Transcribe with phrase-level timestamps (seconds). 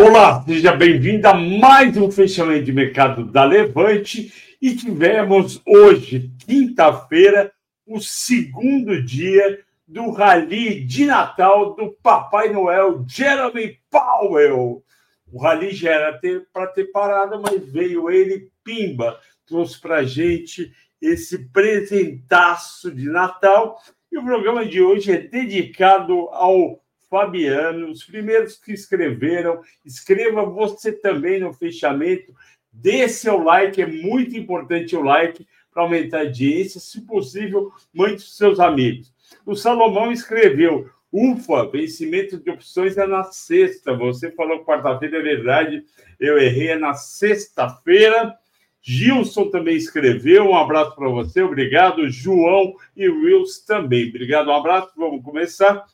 [0.00, 7.52] Olá, seja bem-vindo a mais um fechamento de mercado da Levante e tivemos hoje, quinta-feira,
[7.84, 9.58] o segundo dia
[9.88, 14.84] do rally de Natal do Papai Noel Jeremy Powell.
[15.32, 16.20] O rally já era
[16.52, 20.70] para ter parado, mas veio ele, pimba, trouxe para a gente
[21.02, 23.76] esse presentaço de Natal.
[24.12, 29.60] E o programa de hoje é dedicado ao Fabiano, os primeiros que escreveram.
[29.84, 32.34] Escreva você também no fechamento.
[32.72, 36.80] Dê seu like, é muito importante o like para aumentar a audiência.
[36.80, 39.12] Se possível, mande para seus amigos.
[39.44, 43.94] O Salomão escreveu: Ufa, vencimento de opções é na sexta.
[43.94, 45.84] Você falou quarta-feira, é verdade.
[46.20, 48.36] Eu errei, é na sexta-feira.
[48.82, 50.46] Gilson também escreveu.
[50.46, 52.08] Um abraço para você, obrigado.
[52.08, 54.08] João e Wills também.
[54.08, 54.92] Obrigado, um abraço.
[54.96, 55.84] Vamos começar.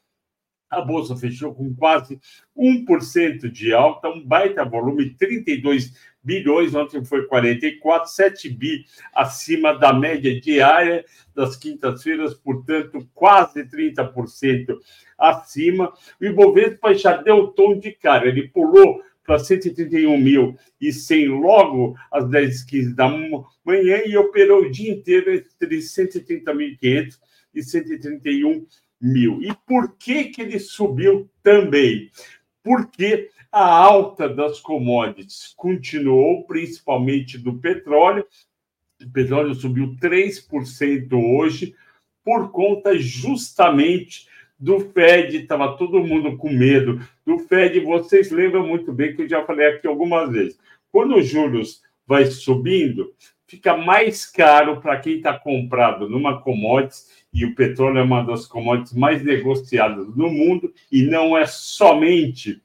[0.74, 2.18] A bolsa fechou com quase
[2.56, 9.92] 1% de alta, um baita volume, 32 bilhões, ontem foi 44, 7 bi acima da
[9.92, 14.78] média diária das quintas-feiras, portanto, quase 30%
[15.18, 15.92] acima.
[16.20, 23.08] O Ibovespa já deu tom de cara, ele pulou para 131.100 logo às 10h15 da
[23.64, 27.18] manhã e operou o dia inteiro entre 130.500
[27.54, 28.66] e 131
[29.00, 29.42] mil.
[29.42, 32.10] E por que, que ele subiu também?
[32.62, 38.26] Porque a alta das commodities continuou, principalmente do petróleo.
[39.02, 41.74] O petróleo subiu 3% hoje,
[42.24, 45.36] por conta justamente do Fed.
[45.36, 47.78] Estava todo mundo com medo do Fed.
[47.80, 50.58] Vocês lembram muito bem que eu já falei aqui algumas vezes.
[50.90, 53.12] Quando os juros vai subindo,
[53.54, 58.46] fica mais caro para quem está comprado numa commodities e o petróleo é uma das
[58.46, 62.62] commodities mais negociadas no mundo, e não é somente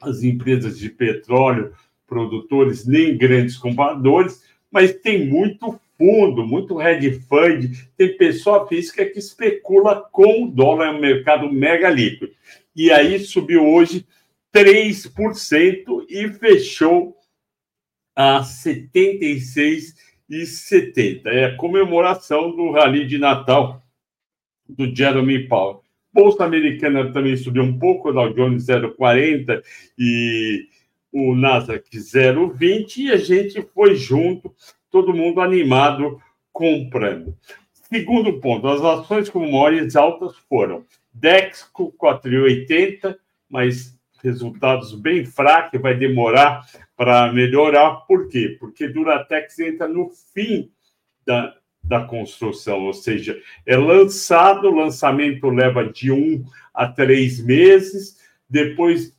[0.00, 1.72] as empresas de petróleo,
[2.06, 9.18] produtores, nem grandes compradores, mas tem muito fundo, muito hedge fund, tem pessoa física que
[9.18, 12.30] especula com o dólar, é um mercado mega líquido.
[12.74, 14.06] E aí subiu hoje
[14.54, 17.16] 3% e fechou
[18.20, 19.94] a 76
[20.28, 21.30] e 70.
[21.30, 23.82] É a comemoração do Rally de Natal
[24.68, 25.82] do Jeremy Powell.
[26.12, 29.62] Bolsa Americana também subiu um pouco, o Dow Jones 0,40
[29.98, 30.66] e
[31.10, 34.54] o Nasdaq 0,20 e a gente foi junto,
[34.90, 36.20] todo mundo animado
[36.52, 37.34] comprando.
[37.72, 43.16] Segundo ponto, as ações com maiores altas foram Dexco 4,80,
[43.48, 46.66] mas resultados bem fracos, vai demorar
[46.96, 48.06] para melhorar.
[48.06, 48.56] Por quê?
[48.58, 50.70] Porque Duratex entra no fim
[51.26, 56.44] da, da construção, ou seja, é lançado, o lançamento leva de um
[56.74, 59.16] a três meses, depois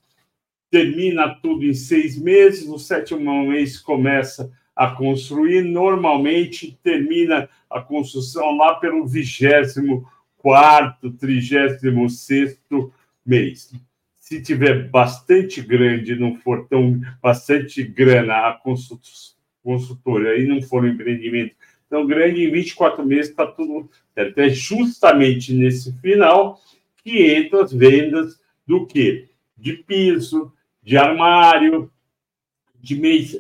[0.70, 8.56] termina tudo em seis meses, no sétimo mês começa a construir, normalmente termina a construção
[8.56, 10.08] lá pelo vigésimo
[10.38, 12.92] quarto, trigésimo sexto
[13.26, 13.72] mês
[14.22, 18.62] se tiver bastante grande, não for tão bastante grana a
[19.64, 21.56] consultora e não for um empreendimento
[21.90, 24.38] tão grande, em 24 meses está tudo certo.
[24.38, 26.62] É justamente nesse final
[27.04, 29.28] que entram as vendas do quê?
[29.58, 30.54] De piso,
[30.84, 31.92] de armário,
[32.80, 32.96] de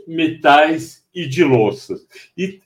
[0.08, 2.06] metais e de louças.
[2.36, 2.60] E,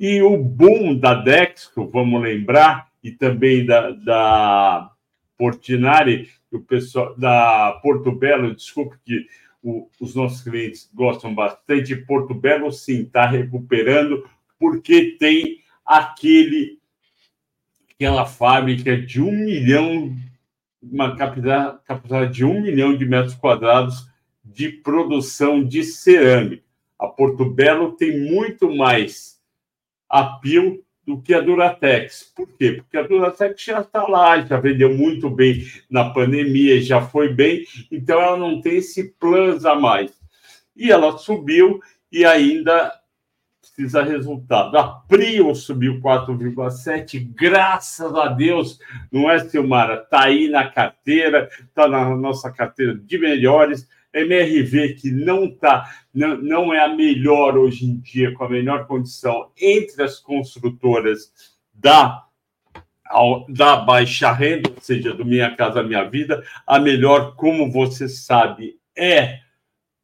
[0.00, 4.90] e o boom da Dexco, vamos lembrar, e também da, da
[5.38, 9.26] Portinari, o pessoal da Porto Belo, desculpe que
[9.62, 11.94] o, os nossos clientes gostam bastante.
[11.94, 16.78] Porto Belo, sim, está recuperando, porque tem aquele
[17.94, 20.16] aquela fábrica de um milhão,
[20.80, 24.08] uma capacidade de um milhão de metros quadrados
[24.44, 26.62] de produção de cerâmica.
[26.96, 29.40] A Porto Belo tem muito mais
[30.08, 32.30] apio do que a Duratex.
[32.36, 32.72] Por quê?
[32.72, 37.64] Porque a Duratex já está lá, já vendeu muito bem na pandemia, já foi bem,
[37.90, 40.12] então ela não tem esse plus a mais.
[40.76, 41.80] E ela subiu
[42.12, 42.92] e ainda
[43.58, 44.76] precisa resultado.
[44.76, 48.78] A Prio subiu 4,7, graças a Deus,
[49.10, 50.02] não é, Silmara?
[50.02, 56.36] Está aí na carteira, está na nossa carteira de melhores MRV, que não, tá, não,
[56.36, 61.32] não é a melhor hoje em dia, com a melhor condição entre as construtoras
[61.72, 62.24] da,
[63.48, 68.78] da baixa renda, ou seja, do Minha Casa Minha Vida, a melhor, como você sabe,
[68.96, 69.40] é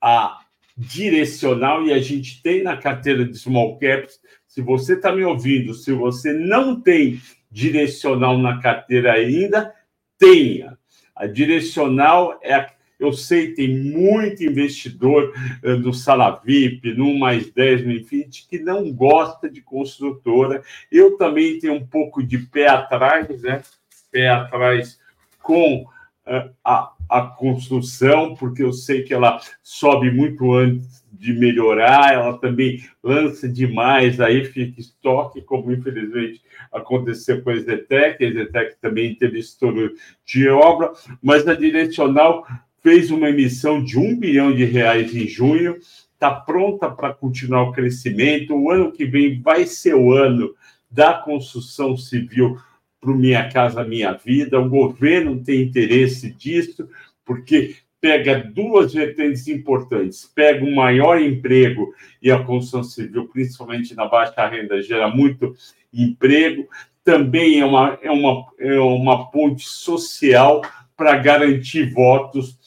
[0.00, 0.40] a
[0.76, 4.20] direcional e a gente tem na carteira de small caps.
[4.46, 9.72] Se você está me ouvindo, se você não tem direcional na carteira ainda,
[10.18, 10.76] tenha.
[11.14, 12.73] A direcional é a
[13.04, 18.92] Eu sei tem muito investidor uh, do Salavip, no Mais 10, no Infinity, que não
[18.92, 20.62] gosta de construtora.
[20.90, 23.62] Eu também tenho um pouco de pé atrás, né?
[24.10, 24.98] Pé atrás
[25.42, 32.12] com uh, a, a construção, porque eu sei que ela sobe muito antes de melhorar,
[32.12, 36.42] ela também lança demais, aí fica estoque, como infelizmente
[36.72, 39.94] aconteceu com a Zetec, a Zetec também teve estouro
[40.26, 40.92] de obra,
[41.22, 42.46] mas a Direcional
[42.84, 45.78] fez uma emissão de um bilhão de reais em junho,
[46.12, 50.54] está pronta para continuar o crescimento, o ano que vem vai ser o ano
[50.90, 52.58] da construção civil
[53.00, 56.86] para o Minha Casa Minha Vida, o governo tem interesse disso,
[57.24, 64.04] porque pega duas vertentes importantes, pega um maior emprego e a construção civil, principalmente na
[64.04, 65.56] baixa renda, gera muito
[65.90, 66.68] emprego,
[67.02, 70.60] também é uma, é uma, é uma ponte social
[70.94, 72.62] para garantir votos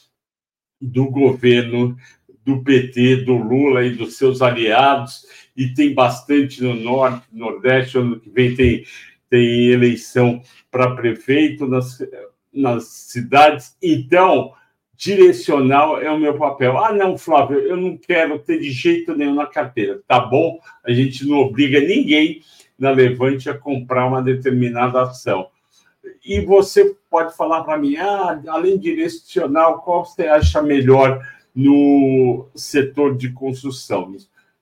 [0.80, 1.96] do governo
[2.44, 5.26] do PT, do Lula e dos seus aliados,
[5.56, 8.84] e tem bastante no Norte, Nordeste, ano que vem tem,
[9.28, 10.40] tem eleição
[10.70, 11.98] para prefeito nas,
[12.52, 13.76] nas cidades.
[13.82, 14.52] Então,
[14.96, 16.78] direcional é o meu papel.
[16.78, 20.00] Ah, não, Flávio, eu não quero ter de jeito nenhum na carteira.
[20.06, 22.42] Tá bom, a gente não obriga ninguém
[22.78, 25.48] na Levante a comprar uma determinada ação.
[26.28, 33.16] E você pode falar para mim, ah, além direcional, qual você acha melhor no setor
[33.16, 34.14] de construção?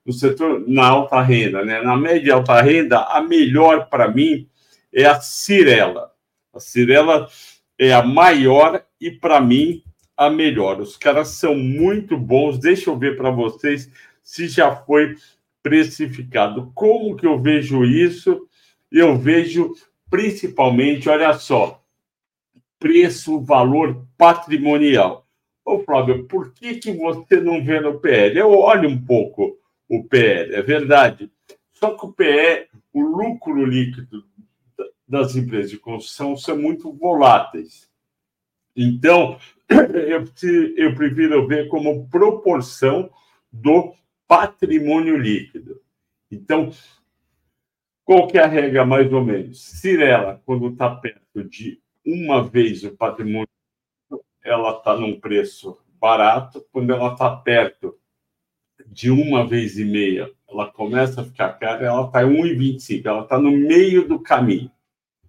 [0.05, 1.83] No setor, na alta renda, né?
[1.83, 4.49] Na média e alta renda, a melhor para mim
[4.93, 6.13] é a Cirela.
[6.55, 7.29] A Cirela
[7.77, 9.83] é a maior e, para mim,
[10.17, 10.81] a melhor.
[10.81, 12.61] Os caras são muito bons.
[12.61, 13.91] Deixa eu ver para vocês
[14.23, 15.17] se já foi
[15.65, 16.71] precificado.
[16.77, 18.47] Como que eu vejo isso?
[18.89, 19.73] Eu vejo
[20.11, 21.83] principalmente, olha só,
[22.79, 25.27] preço, valor patrimonial.
[25.65, 28.39] Ô, Flávio, por que, que você não vê no PL?
[28.39, 29.59] Eu olho um pouco
[29.89, 31.31] o PL, é verdade.
[31.73, 34.25] Só que o PL, o lucro líquido
[35.07, 37.89] das empresas de construção são muito voláteis.
[38.75, 39.39] Então,
[39.69, 40.25] eu,
[40.77, 43.11] eu prefiro ver como proporção
[43.53, 43.95] do
[44.27, 45.81] patrimônio líquido.
[46.31, 46.71] Então,
[48.07, 49.61] qual que é a regra, mais ou menos?
[49.63, 53.49] Cirela, quando está perto de uma vez o patrimônio,
[54.43, 56.65] ela está num preço barato.
[56.73, 57.99] Quando ela está perto
[58.87, 63.23] de uma vez e meia, ela começa a ficar cara, ela está em 1,25, ela
[63.25, 64.71] está no meio do caminho.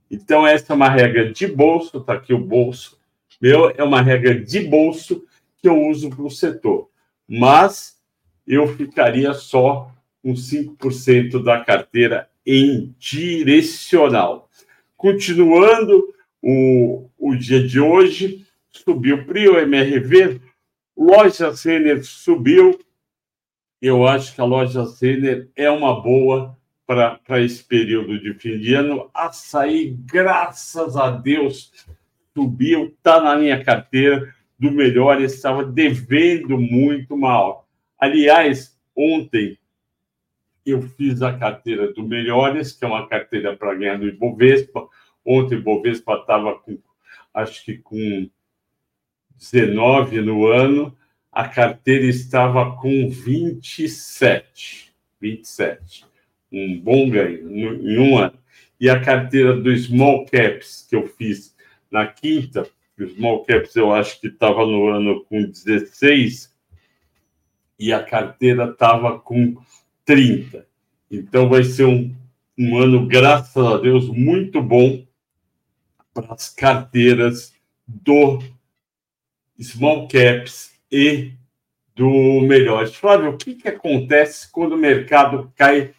[0.09, 2.97] Então, essa é uma regra de bolso, está aqui o bolso
[3.39, 5.23] meu é uma regra de bolso
[5.57, 6.89] que eu uso para o setor.
[7.27, 7.97] Mas
[8.45, 9.91] eu ficaria só
[10.23, 14.49] com 5% da carteira em direcional.
[14.95, 20.39] Continuando o, o dia de hoje, subiu PRIO, MRV,
[20.95, 22.79] loja Renner subiu.
[23.81, 28.73] Eu acho que a loja Renner é uma boa para esse período de fim de
[28.73, 29.11] ano.
[29.13, 31.73] Açaí, graças a Deus,
[32.33, 37.67] subiu, está na minha carteira do melhor, estava devendo muito mal.
[37.99, 39.59] Aliás, ontem
[40.71, 44.87] eu fiz a carteira do Melhores, que é uma carteira para ganhar do Ibovespa.
[45.25, 46.77] Ontem o Ibovespa estava com,
[47.33, 48.29] acho que com
[49.37, 50.95] 19 no ano,
[51.31, 54.93] a carteira estava com 27.
[55.19, 56.05] 27.
[56.51, 58.37] Um bom ganho em um ano.
[58.79, 61.55] E a carteira do Small Caps que eu fiz
[61.91, 62.69] na quinta,
[62.99, 66.55] o small caps eu acho que estava no ano com 16
[67.79, 69.55] e a carteira estava com
[70.07, 70.65] 30.
[71.11, 72.15] Então vai ser um,
[72.57, 75.05] um ano, graças a Deus, muito bom
[76.13, 77.53] para as carteiras
[77.85, 78.39] do
[79.61, 81.33] small caps e
[81.93, 82.95] do melhores.
[82.95, 85.93] Flávio, o que, que acontece quando o mercado cai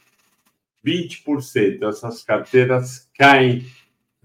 [0.84, 1.86] 20%?
[1.86, 3.66] Essas carteiras caem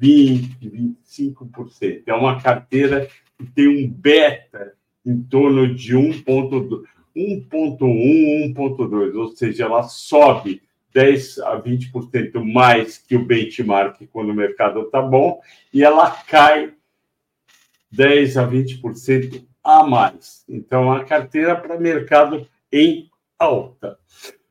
[0.01, 2.03] 20%, 25%.
[2.05, 4.73] É uma carteira que tem um beta
[5.05, 5.95] em torno de
[7.15, 10.61] 1,1, 1,2, ou seja, ela sobe
[10.93, 15.41] 10 a 20% mais que o benchmark quando o mercado está bom,
[15.73, 16.73] e ela cai
[17.91, 20.43] 10 a 20% a mais.
[20.47, 23.97] Então, a carteira para mercado em alta.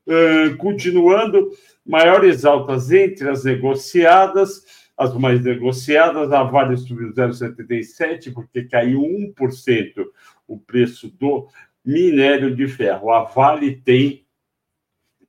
[0.06, 1.50] Uh, continuando,
[1.86, 4.64] maiores altas entre as negociadas,
[4.96, 10.04] as mais negociadas, a Vale subiu 0,77, porque caiu 1%
[10.46, 11.48] o preço do
[11.84, 13.10] minério de ferro.
[13.10, 14.24] A Vale tem,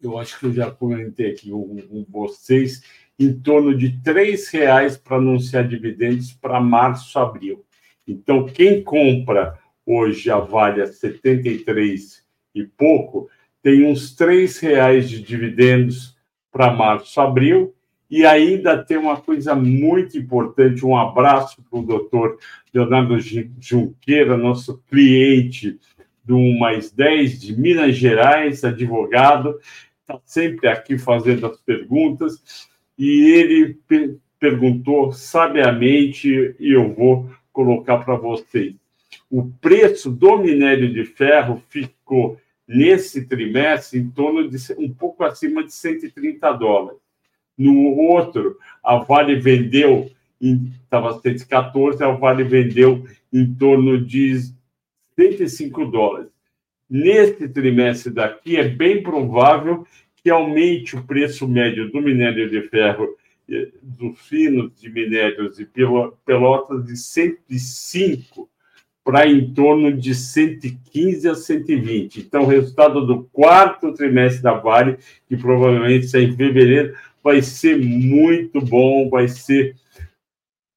[0.02, 2.82] eu acho que eu já comentei aqui com, vocês,
[3.20, 7.66] em torno de R$ reais para anunciar dividendos para março, abril.
[8.08, 12.24] Então, quem compra hoje a Vale a 73
[12.56, 13.30] e pouco,
[13.62, 16.18] tem uns R$ reais de dividendos
[16.52, 17.74] para março, abril,
[18.10, 22.38] e ainda tem uma coisa muito importante, um abraço para o doutor
[22.72, 25.80] Leonardo Junqueira, nosso cliente
[26.24, 29.60] do Mais 10 de Minas Gerais, advogado,
[30.02, 33.78] está sempre aqui fazendo as perguntas, e ele
[34.40, 38.76] perguntou sabiamente, e eu vou colocar para vocês.
[39.30, 42.38] O preço do minério de ferro ficou
[42.68, 47.00] nesse trimestre em torno de um pouco acima de 130 dólares.
[47.58, 50.10] No outro, a Vale vendeu,
[50.42, 54.52] estava 114, a Vale vendeu em torno de
[55.16, 56.30] 105 dólares.
[56.90, 59.86] Nesse trimestre daqui, é bem provável
[60.24, 63.16] que aumente o preço médio do minério de ferro
[63.82, 65.68] dos finos de minérios e
[66.26, 68.50] pelotas de 105
[69.04, 72.22] para em torno de 115 a 120.
[72.22, 77.78] Então, o resultado do quarto trimestre da Vale, que provavelmente sai em fevereiro, vai ser
[77.78, 79.76] muito bom, vai ser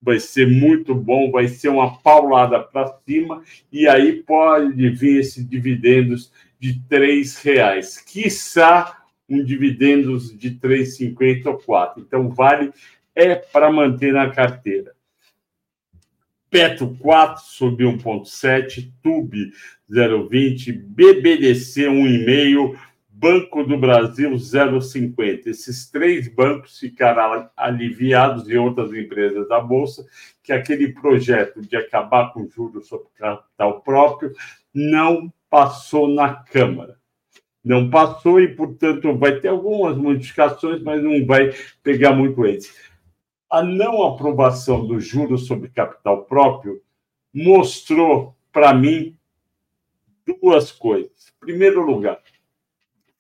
[0.06, 5.46] vai ser muito bom, vai ser uma paulada para cima, e aí pode vir esses
[5.46, 7.98] dividendos de R$ reais.
[7.98, 12.00] Quiçá um dividendos de 3,50 ou 4.
[12.00, 12.72] Então, vale
[13.16, 14.94] é para manter na carteira.
[16.48, 19.50] Petro 4 subiu 1,7, Tube
[19.90, 22.78] 0,20, BBDC 1,5,
[23.18, 25.46] Banco do Brasil 0,50.
[25.46, 30.06] Esses três bancos ficaram aliviados e outras empresas da Bolsa
[30.42, 34.32] que aquele projeto de acabar com juros sobre capital próprio
[34.74, 36.96] não passou na Câmara
[37.66, 42.72] não passou e, portanto, vai ter algumas modificações, mas não vai pegar muito eles.
[43.50, 46.80] A não aprovação do juros sobre capital próprio
[47.34, 49.18] mostrou para mim
[50.24, 51.32] duas coisas.
[51.42, 52.20] Em primeiro lugar,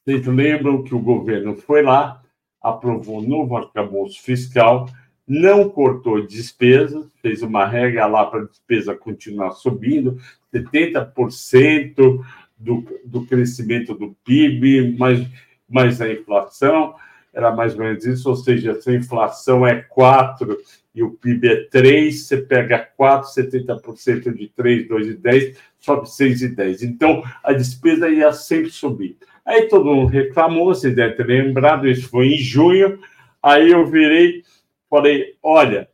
[0.06, 2.22] vocês lembram que o governo foi lá,
[2.62, 4.88] aprovou um novo arcabouço fiscal,
[5.26, 10.16] não cortou despesas, fez uma regra lá para a despesa continuar subindo,
[10.54, 12.24] 70%
[12.56, 15.26] do, do crescimento do PIB, mais,
[15.68, 16.94] mais a inflação,
[17.34, 20.56] era mais ou menos isso, ou seja, se a inflação é 4
[20.94, 26.08] e o PIB é 3, você pega 4, 70% de 3, 2 e 10, sobe
[26.08, 26.84] 6 e 10.
[26.84, 29.18] Então, a despesa ia sempre subir.
[29.46, 32.98] Aí todo mundo reclamou, vocês devem ter lembrado, isso foi em junho,
[33.40, 34.42] aí eu virei,
[34.90, 35.88] falei, olha,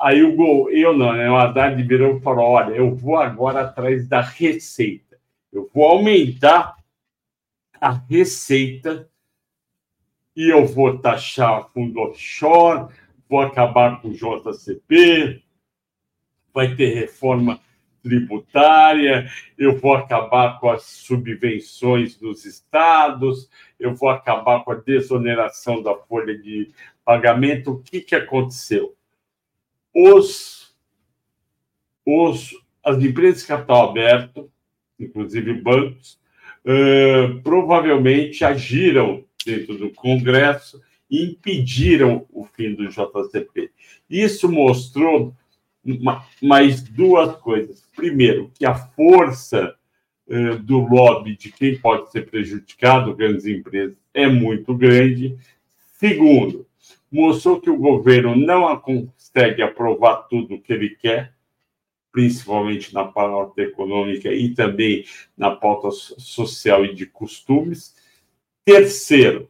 [0.00, 3.62] aí o gol, eu não, né, o Haddad virou e falou, olha, eu vou agora
[3.62, 5.18] atrás da receita.
[5.52, 6.76] Eu vou aumentar
[7.80, 9.10] a receita
[10.36, 12.94] e eu vou taxar fundo offshore,
[13.28, 15.42] vou acabar com o JCP,
[16.54, 17.58] vai ter reforma
[18.02, 25.82] tributária, eu vou acabar com as subvenções dos estados, eu vou acabar com a desoneração
[25.82, 26.70] da folha de
[27.04, 27.72] pagamento.
[27.72, 28.94] O que, que aconteceu?
[29.94, 30.74] Os,
[32.06, 32.50] os,
[32.82, 34.50] as empresas de capital aberto
[35.00, 36.18] inclusive bancos,
[36.64, 40.80] uh, provavelmente agiram dentro do Congresso
[41.10, 43.70] e impediram o fim do JCP.
[44.08, 45.34] Isso mostrou
[46.42, 47.82] mais duas coisas.
[47.96, 49.74] Primeiro, que a força
[50.26, 55.36] uh, do lobby de quem pode ser prejudicado, grandes empresas, é muito grande.
[55.98, 56.66] Segundo,
[57.10, 61.34] mostrou que o governo não consegue aprovar tudo o que ele quer,
[62.12, 65.04] principalmente na pauta econômica e também
[65.36, 67.94] na pauta social e de costumes.
[68.64, 69.48] Terceiro,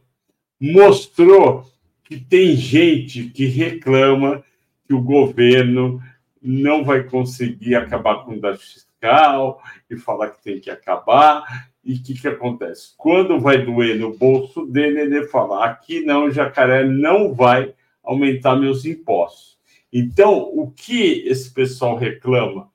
[0.59, 1.65] mostrou
[2.03, 4.43] que tem gente que reclama
[4.87, 6.01] que o governo
[6.41, 11.69] não vai conseguir acabar com o déficit fiscal e falar que tem que acabar.
[11.83, 12.93] E o que, que acontece?
[12.97, 18.85] Quando vai doer no bolso dele, ele fala: aqui não, jacaré não vai aumentar meus
[18.85, 19.59] impostos.
[19.91, 22.69] Então, o que esse pessoal reclama,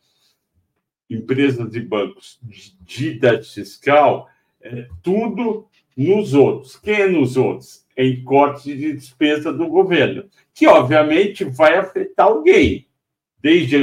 [1.08, 2.38] empresas e bancos,
[2.80, 4.28] de déficit fiscal,
[4.60, 6.76] é tudo nos outros.
[6.76, 7.86] Quem é nos outros?
[7.96, 12.86] É em corte de despesa do governo, que obviamente vai afetar alguém,
[13.40, 13.82] desde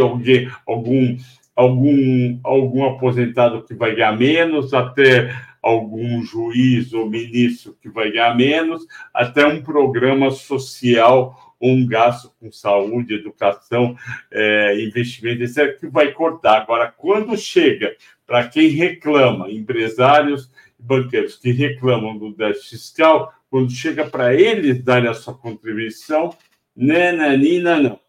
[0.65, 1.17] algum,
[1.55, 8.36] algum, algum aposentado que vai ganhar menos, até algum juiz ou ministro que vai ganhar
[8.36, 13.95] menos, até um programa social um gasto com saúde, educação,
[14.29, 16.62] é, investimento, etc., que vai cortar.
[16.62, 17.95] Agora, quando chega
[18.27, 24.83] para quem reclama, empresários e banqueiros que reclamam do déficit fiscal, quando chega para eles
[24.83, 26.36] darem a sua contribuição,
[26.75, 28.00] nananina, não.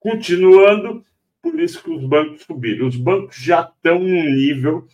[0.00, 1.04] Continuando,
[1.42, 2.86] por isso que os bancos subiram.
[2.86, 4.86] Os bancos já estão num nível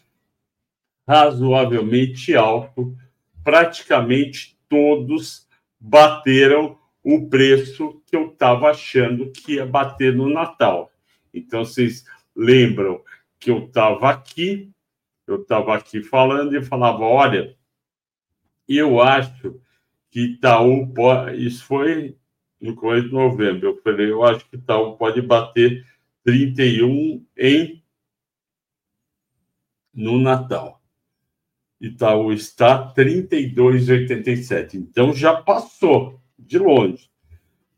[1.06, 2.96] razoavelmente alto,
[3.42, 5.46] praticamente todos
[5.78, 10.90] bateram o preço que eu estava achando que ia bater no Natal.
[11.32, 13.02] Então, vocês lembram
[13.38, 14.72] que eu estava aqui,
[15.26, 17.54] eu estava aqui falando e falava: olha,
[18.66, 19.60] eu acho
[20.10, 21.44] que Itaú pode.
[21.44, 22.16] Isso foi
[22.64, 23.68] no começo de novembro.
[23.68, 25.86] Eu falei: eu acho que Itaú pode bater
[26.24, 27.82] 31 em
[29.92, 30.80] no Natal.
[31.78, 34.74] Itaú está 32,87.
[34.74, 37.10] Então já passou de longe.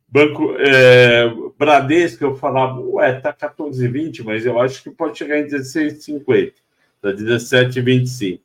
[0.09, 1.29] Banco é,
[1.59, 6.53] Bradesco, eu falava, ué, tá 14,20, mas eu acho que pode chegar em 16,50.
[6.95, 8.41] Está 17,25.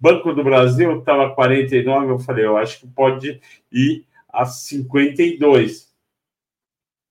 [0.00, 3.38] Banco do Brasil estava 49, eu falei, eu acho que pode
[3.70, 5.94] ir a 52.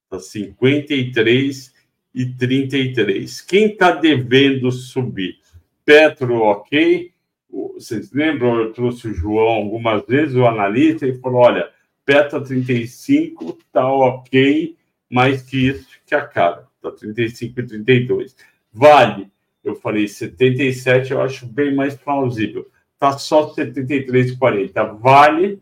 [0.06, 1.74] Está 53
[2.14, 3.42] e 33.
[3.42, 5.40] Quem está devendo subir?
[5.86, 7.12] Petro, ok.
[7.50, 8.60] Vocês lembram?
[8.60, 11.72] Eu trouxe o João algumas vezes, o analista, e falou: olha,
[12.06, 14.78] Petro 35 está ok,
[15.10, 16.68] mais que isso que a cara.
[16.76, 18.36] Está 35 e 32.
[18.72, 19.32] Vale,
[19.64, 22.68] eu falei 77, eu acho bem mais plausível.
[22.94, 25.00] Está só 73,40.
[25.00, 25.62] Vale,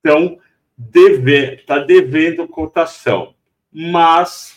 [0.00, 0.38] então,
[0.78, 3.34] deve, está devendo cotação.
[3.72, 4.56] Mas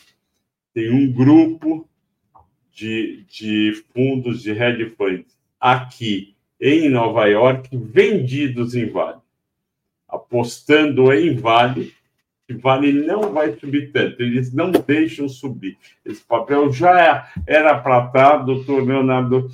[0.73, 1.89] tem um grupo
[2.71, 9.19] de, de fundos de hedge funds aqui em Nova York vendidos em Vale,
[10.07, 11.91] apostando em Vale,
[12.47, 15.77] que Vale não vai subir tanto, eles não deixam subir.
[16.05, 19.49] Esse papel já era para estar, doutor Leonardo,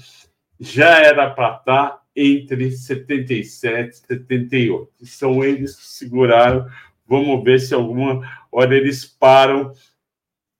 [0.59, 5.05] já era para estar entre 77 e 78.
[5.05, 6.67] São eles que seguraram.
[7.07, 9.71] Vamos ver se alguma hora eles param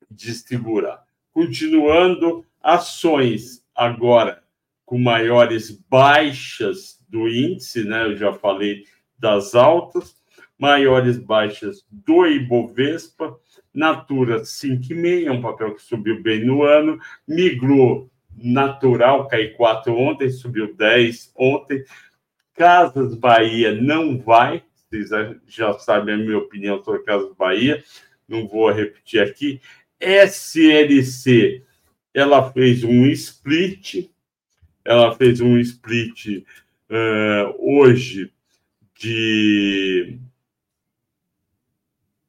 [0.10, 1.04] distribuirá.
[1.34, 4.44] Continuando, ações agora
[4.86, 8.06] com maiores baixas do índice, né?
[8.06, 8.86] Eu já falei
[9.18, 10.16] das altas,
[10.58, 13.38] maiores baixas do Ibovespa,
[13.74, 20.30] Natura 5,5, é um papel que subiu bem no ano, migrou natural, caiu 4 ontem,
[20.30, 21.84] subiu 10 ontem.
[22.54, 25.10] Casas Bahia não vai, vocês
[25.48, 27.84] já sabem a minha opinião sobre Casas Bahia,
[28.28, 29.62] não vou repetir aqui.
[30.00, 31.64] SLC,
[32.14, 34.10] ela fez um split,
[34.84, 36.44] ela fez um split
[36.90, 38.32] uh, hoje
[39.00, 40.20] de.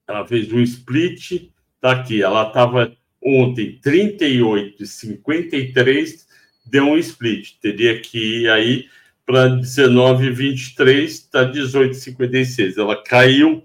[0.07, 6.26] Ela fez um split, tá aqui, ela estava ontem 38 e 53,
[6.64, 8.88] deu um split, teria que ir aí
[9.26, 12.78] para 19,23, está 18,56.
[12.78, 13.62] Ela caiu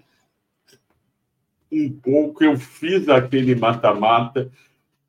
[1.70, 4.50] um pouco, eu fiz aquele mata-mata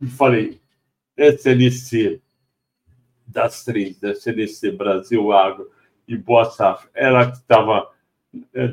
[0.01, 0.59] e falei,
[1.17, 2.21] SLC
[3.27, 5.69] das três, da SLC Brasil Agro
[6.07, 7.89] e Boa Safra, ela que estava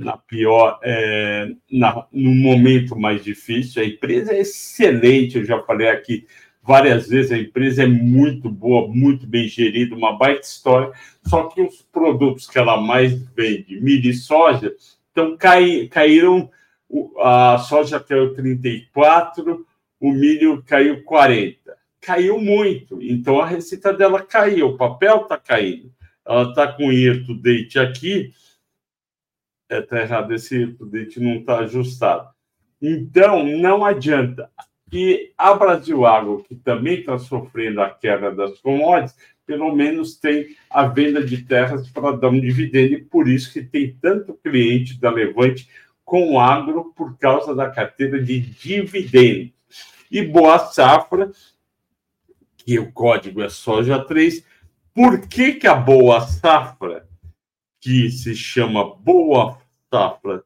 [0.01, 3.83] na pior, é, na, no momento mais difícil.
[3.83, 6.27] A empresa é excelente, eu já falei aqui
[6.63, 10.93] várias vezes, a empresa é muito boa, muito bem gerida, uma baita história,
[11.27, 14.73] só que os produtos que ela mais vende, milho e soja,
[15.11, 16.49] então cai, caíram
[17.19, 19.67] a soja caiu 34,
[20.01, 21.57] o milho caiu 40.
[22.01, 25.91] Caiu muito, então a receita dela caiu, o papel está caindo.
[26.27, 28.33] Ela está com year date aqui,
[29.81, 32.29] está é, errado, esse year date não está ajustado.
[32.81, 34.51] Então, não adianta.
[34.93, 40.55] E a Brasil Agro, que também está sofrendo a queda das commodities, pelo menos tem
[40.69, 45.01] a venda de terras para dar um dividendo, e por isso que tem tanto cliente
[45.01, 45.69] da Levante
[46.05, 49.53] com agro por causa da carteira de dividendos.
[50.11, 51.31] E Boa Safra,
[52.59, 54.45] que o código é soja 3,
[54.95, 57.09] por que, que a Boa Safra,
[57.81, 59.59] que se chama Boa
[59.93, 60.43] Safra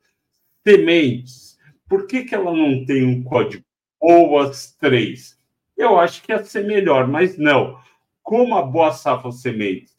[0.66, 1.56] Sementes,
[1.88, 3.64] por que, que ela não tem um código
[4.00, 5.38] Boas 3?
[5.76, 7.80] Eu acho que ia ser melhor, mas não.
[8.22, 9.96] Como a Boa Safra Sementes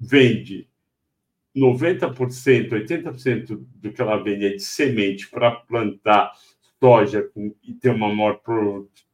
[0.00, 0.68] vende
[1.56, 6.32] 90%, 80% do que ela vende é de semente para plantar
[6.82, 7.30] soja
[7.62, 8.34] e ter uma maior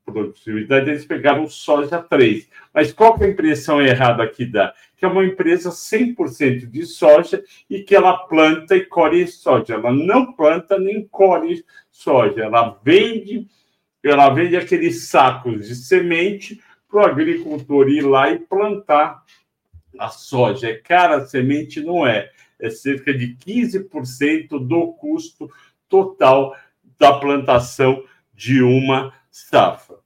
[0.04, 2.48] produtividade, eles pegaram soja 3.
[2.72, 4.74] Mas qual é a impressão errada que dá?
[4.96, 9.74] Que é uma empresa 100% de soja e que ela planta e colhe soja.
[9.74, 12.42] Ela não planta nem colhe soja.
[12.42, 13.46] Ela vende,
[14.02, 19.22] ela vende aqueles sacos de semente para o agricultor ir lá e plantar
[19.98, 20.68] a soja.
[20.68, 22.30] É cara, a semente não é.
[22.60, 25.50] É cerca de 15% do custo
[25.88, 26.56] total
[26.98, 29.96] da plantação de uma safra.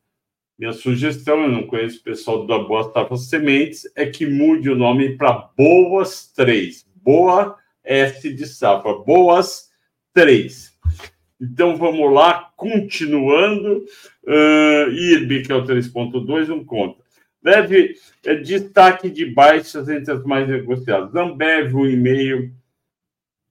[0.59, 4.77] Minha sugestão, eu não conheço o pessoal da Boa Safra Sementes, é que mude o
[4.77, 6.87] nome para Boas 3.
[6.95, 8.95] Boa S de safra.
[8.95, 9.69] Boas
[10.15, 10.73] 3.
[11.39, 13.85] Então vamos lá, continuando.
[14.25, 17.05] Uh, IRB, que é o 3.2, um conta.
[17.43, 21.15] Deve é, destaque de baixas entre as mais negociadas.
[21.15, 22.51] Ambev, um e-mail.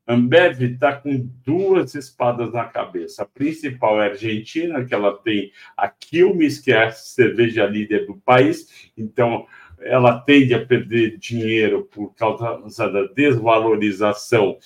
[0.08, 3.24] Ambev está com duas espadas na cabeça.
[3.24, 8.06] A principal é a Argentina, que ela tem a Quilmes, que é a cerveja líder
[8.06, 8.91] do país.
[8.96, 9.48] Então,
[9.80, 14.58] ela tende a perder dinheiro por causa da desvalorização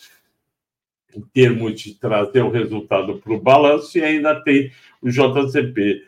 [1.15, 4.71] em termos de trazer o resultado para o balanço, e ainda tem
[5.01, 6.03] o JCP.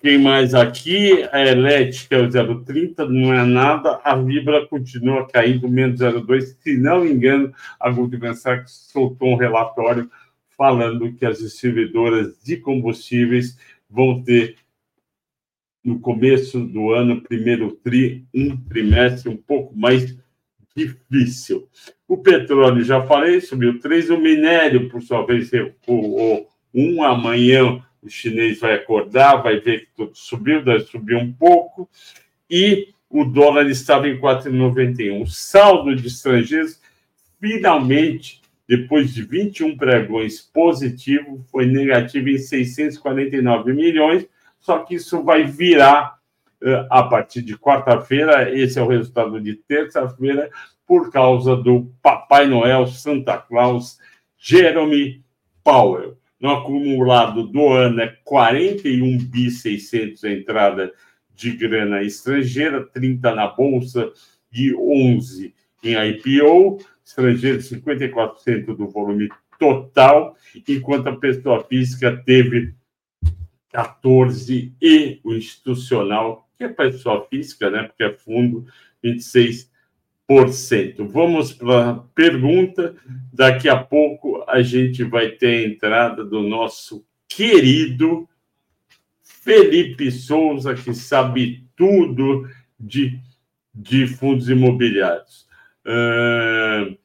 [0.00, 1.28] Quem mais aqui?
[1.30, 4.00] A elétrica é o 0,30, não é nada.
[4.02, 6.56] A Vibra continua caindo, menos 0,2.
[6.58, 10.10] Se não me engano, a Goldman Sachs soltou um relatório
[10.56, 13.58] falando que as distribuidoras de combustíveis
[13.90, 14.56] vão ter,
[15.84, 20.16] no começo do ano, primeiro tri, um trimestre um pouco mais
[20.74, 21.68] difícil.
[22.08, 24.08] O petróleo, já falei, subiu 3.
[24.08, 27.02] O minério, por sua vez, recuou 1.
[27.02, 31.88] Amanhã o chinês vai acordar, vai ver que tudo subiu, deve subir um pouco.
[32.48, 35.22] E o dólar estava em 4,91.
[35.22, 36.80] O saldo de estrangeiros,
[37.40, 44.26] finalmente, depois de 21 pregões positivo, foi negativo em 649 milhões,
[44.60, 46.18] só que isso vai virar
[46.62, 50.50] eh, a partir de quarta-feira, esse é o resultado de terça-feira,
[50.86, 53.98] por causa do Papai Noel Santa Claus
[54.38, 55.24] Jeremy
[55.64, 56.19] Powell.
[56.40, 60.92] No acumulado do ano é 41 bi 600 entrada
[61.34, 64.10] de grana estrangeira, 30 na bolsa
[64.52, 72.74] e 11 em IPO, estrangeiro 54% do volume total, enquanto a pessoa física teve
[73.70, 77.84] 14 e o institucional que é pessoa física, né?
[77.84, 78.66] Porque é fundo,
[79.04, 79.69] 26%.
[81.08, 82.94] Vamos para a pergunta.
[83.32, 88.28] Daqui a pouco a gente vai ter a entrada do nosso querido
[89.24, 93.18] Felipe Souza, que sabe tudo de,
[93.74, 95.48] de fundos imobiliários.
[95.84, 96.96] Uh,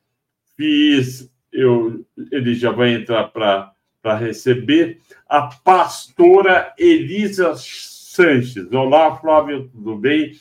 [0.55, 4.99] fiz, eu, ele já vai entrar para receber.
[5.27, 8.71] A pastora Elisa Sanches.
[8.71, 10.33] Olá, Flávio, tudo bem?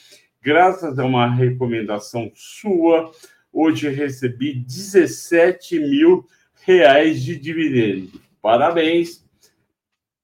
[0.44, 3.10] Graças a uma recomendação sua,
[3.50, 6.26] hoje recebi 17 mil
[6.66, 8.20] reais de dividendos.
[8.42, 9.24] Parabéns,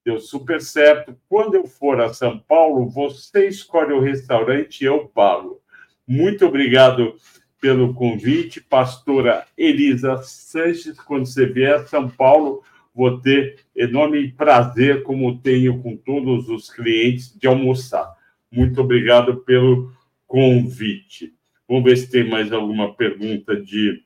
[0.04, 1.16] deu super certo.
[1.26, 5.62] Quando eu for a São Paulo, você escolhe o restaurante e eu pago.
[6.06, 7.14] Muito obrigado
[7.58, 11.00] pelo convite, pastora Elisa Sanches.
[11.00, 12.62] Quando você vier a São Paulo,
[12.94, 18.14] vou ter enorme prazer, como tenho com todos os clientes, de almoçar.
[18.52, 19.98] Muito obrigado pelo
[20.30, 21.34] convite.
[21.68, 24.00] Vamos ver se tem mais alguma pergunta de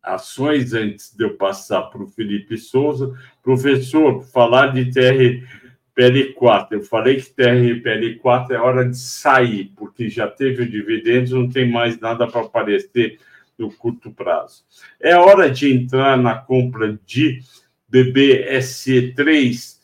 [0.00, 3.12] ações antes de eu passar para o Felipe Souza.
[3.42, 6.68] Professor, falar de TRPL4.
[6.70, 11.68] Eu falei que TRPL4 é hora de sair, porque já teve o dividendo, não tem
[11.68, 13.18] mais nada para aparecer
[13.58, 14.62] no curto prazo.
[15.00, 17.40] É hora de entrar na compra de
[17.92, 19.76] BBSE3,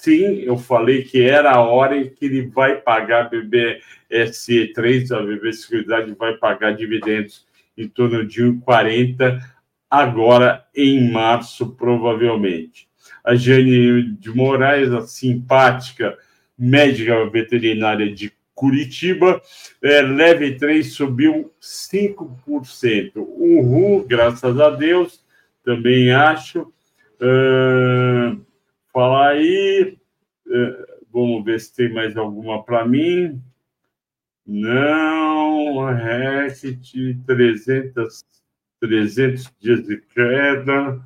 [0.00, 5.52] sim, eu falei que era a hora em que ele vai pagar BBSE3, a BB
[5.52, 9.40] Seguridade vai pagar dividendos em torno de 1,40
[9.90, 12.88] agora em março, provavelmente.
[13.24, 16.16] A Jane de Moraes, a simpática
[16.58, 19.40] médica veterinária de Curitiba,
[19.82, 23.12] é, leve 3 subiu 5%.
[23.16, 25.24] Uhul, graças a Deus,
[25.64, 26.72] também acho.
[27.20, 28.40] Uh,
[28.98, 29.96] falar aí.
[30.44, 33.40] Uh, vamos ver se tem mais alguma para mim.
[34.44, 38.24] Não, RECT, 300,
[38.80, 41.00] 300 dias de queda.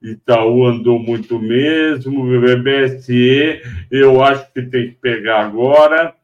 [0.00, 2.24] Itaú andou muito mesmo.
[2.40, 6.14] BBSE, eu acho que tem que pegar agora,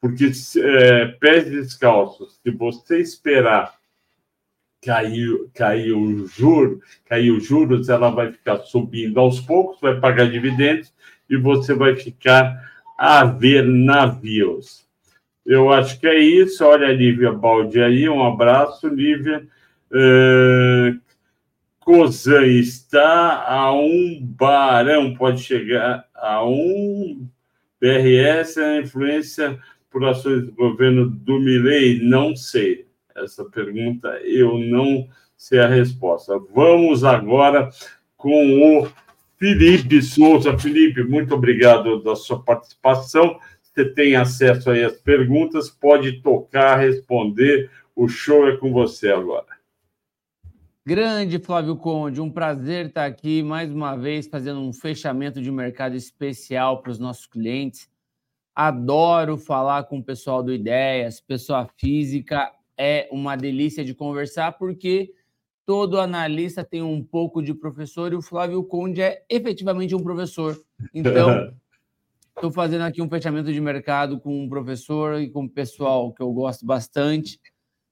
[0.00, 3.74] porque é, pés descalços, se você esperar
[4.84, 10.92] caiu, caiu o juro, caiu juros, ela vai ficar subindo aos poucos, vai pagar dividendos
[11.30, 14.84] e você vai ficar a ver navios.
[15.46, 16.64] Eu acho que é isso.
[16.64, 19.46] Olha a Lívia Baldi aí, um abraço, Lívia.
[19.90, 21.00] Uh,
[21.80, 27.26] Cozan está a um barão, pode chegar a um
[27.80, 29.58] BRS, a influência
[29.90, 32.86] por ações do governo do Milei, não sei.
[33.16, 36.38] Essa pergunta eu não sei a resposta.
[36.54, 37.68] Vamos agora
[38.16, 38.88] com o
[39.36, 40.56] Felipe Souza.
[40.56, 43.38] Felipe, muito obrigado da sua participação.
[43.60, 47.70] Você tem acesso aí às perguntas, pode tocar, responder.
[47.96, 49.46] O show é com você agora.
[50.84, 55.94] Grande Flávio Conde, um prazer estar aqui mais uma vez fazendo um fechamento de mercado
[55.94, 57.88] especial para os nossos clientes.
[58.54, 65.12] Adoro falar com o pessoal do Ideias, pessoa física, é uma delícia de conversar, porque
[65.64, 70.58] todo analista tem um pouco de professor e o Flávio Conde é efetivamente um professor.
[70.92, 71.52] Então,
[72.34, 76.22] estou fazendo aqui um fechamento de mercado com um professor e com o pessoal que
[76.22, 77.40] eu gosto bastante.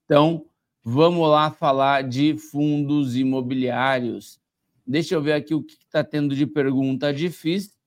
[0.04, 0.46] Então,
[0.82, 4.40] vamos lá falar de fundos imobiliários.
[4.86, 7.78] Deixa eu ver aqui o que está tendo de pergunta difícil.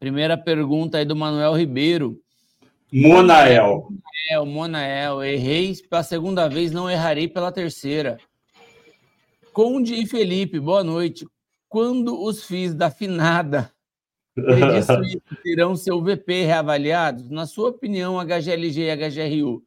[0.00, 2.20] Primeira pergunta aí do Manuel Ribeiro.
[2.92, 3.88] Monael.
[3.90, 5.24] Monael, Monael.
[5.24, 8.18] Errei pela segunda vez, não errarei pela terceira.
[9.52, 11.26] Conde e Felipe, boa noite.
[11.68, 13.72] Quando os FIIs da finada
[15.42, 17.30] terão seu VP reavaliados?
[17.30, 19.62] Na sua opinião, HGLG e HGRU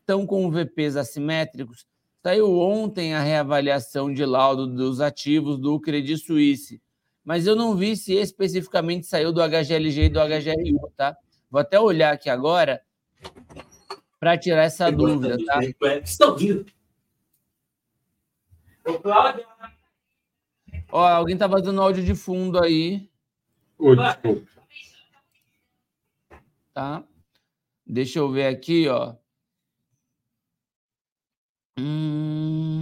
[0.00, 1.86] estão com VPs assimétricos?
[2.22, 6.80] Saiu ontem a reavaliação de laudo dos ativos do Credit Suisse,
[7.24, 11.16] mas eu não vi se especificamente saiu do HGLG e do HGRU, tá?
[11.50, 12.82] Vou até olhar aqui agora
[14.18, 15.60] para tirar essa dúvida, tá?
[16.02, 16.66] Estão ouvindo?
[20.90, 23.10] Ó, alguém tá fazendo áudio de fundo aí.
[23.78, 24.46] Oi, desculpa.
[26.72, 27.04] Tá?
[27.86, 29.14] Deixa eu ver aqui, ó.
[31.78, 32.75] Hum...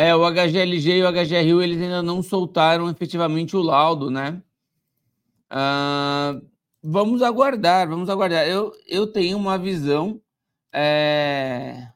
[0.00, 4.40] É, o HGLG e o HGRU eles ainda não soltaram efetivamente o laudo, né?
[5.50, 6.40] Uh,
[6.80, 8.46] vamos aguardar, vamos aguardar.
[8.46, 10.22] Eu, eu tenho uma visão
[10.72, 11.88] é,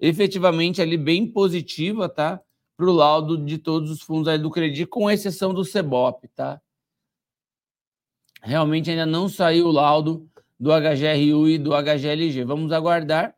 [0.00, 2.40] efetivamente ali bem positiva, tá?
[2.74, 6.58] Para o laudo de todos os fundos aí do Credit, com exceção do CEBOP, tá?
[8.40, 10.26] Realmente ainda não saiu o laudo
[10.58, 12.44] do HGRU e do HGLG.
[12.46, 13.36] Vamos aguardar,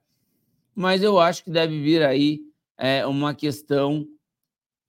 [0.72, 2.48] mas eu acho que deve vir aí
[2.80, 4.08] é uma questão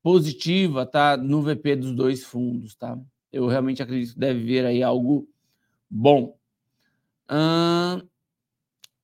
[0.01, 1.17] positiva, tá?
[1.17, 2.97] No VP dos dois fundos, tá?
[3.32, 5.27] Eu realmente acredito que deve vir aí algo
[5.89, 6.38] bom.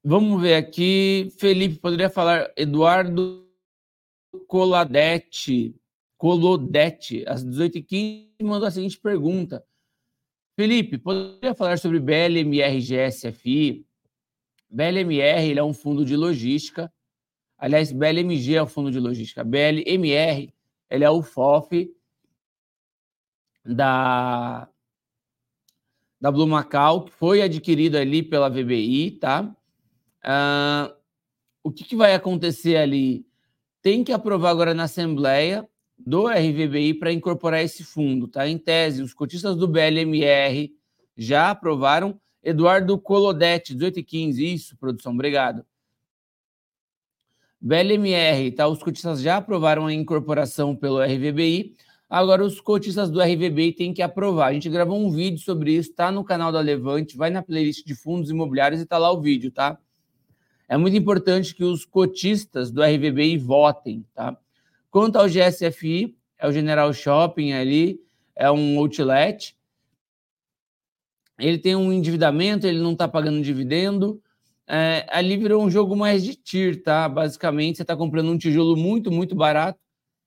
[0.04, 1.30] Vamos ver aqui.
[1.38, 3.46] Felipe, poderia falar Eduardo
[4.48, 5.76] Coladete,
[6.18, 9.64] Colodete, às 18h15, mandou a seguinte pergunta.
[10.56, 13.86] Felipe, poderia falar sobre BLMR GSFI?
[14.70, 16.92] BLMR ele é um fundo de logística
[17.58, 19.44] Aliás, BLMG é o fundo de logística.
[19.44, 20.54] BLMR,
[20.90, 21.92] ele é o FOF
[23.66, 24.70] da,
[26.22, 29.56] da Blue Macau, que foi adquirido ali pela VBI, tá?
[30.24, 30.96] Uh,
[31.64, 33.26] o que, que vai acontecer ali?
[33.82, 35.68] Tem que aprovar agora na Assembleia
[35.98, 38.48] do RVBI para incorporar esse fundo, tá?
[38.48, 40.72] Em tese, os cotistas do BLMR
[41.16, 42.20] já aprovaram.
[42.44, 45.66] Eduardo Colodete, 18 e 15, isso, produção, obrigado.
[47.68, 48.66] BLMR, tá?
[48.66, 51.76] Os cotistas já aprovaram a incorporação pelo RVBI.
[52.10, 54.48] Agora os cotistas do RVBI têm que aprovar.
[54.48, 57.86] A gente gravou um vídeo sobre isso, tá no canal da Levante, vai na playlist
[57.86, 59.78] de fundos imobiliários e tá lá o vídeo, tá?
[60.70, 64.38] É muito importante que os cotistas do RVBI votem, tá?
[64.90, 68.00] Quanto ao GSFI, é o General Shopping ali,
[68.34, 69.58] é um outlet.
[71.38, 74.22] Ele tem um endividamento, ele não está pagando dividendo
[74.68, 77.08] é, ali virou um jogo mais de tir, tá?
[77.08, 79.80] Basicamente, você está comprando um tijolo muito, muito barato,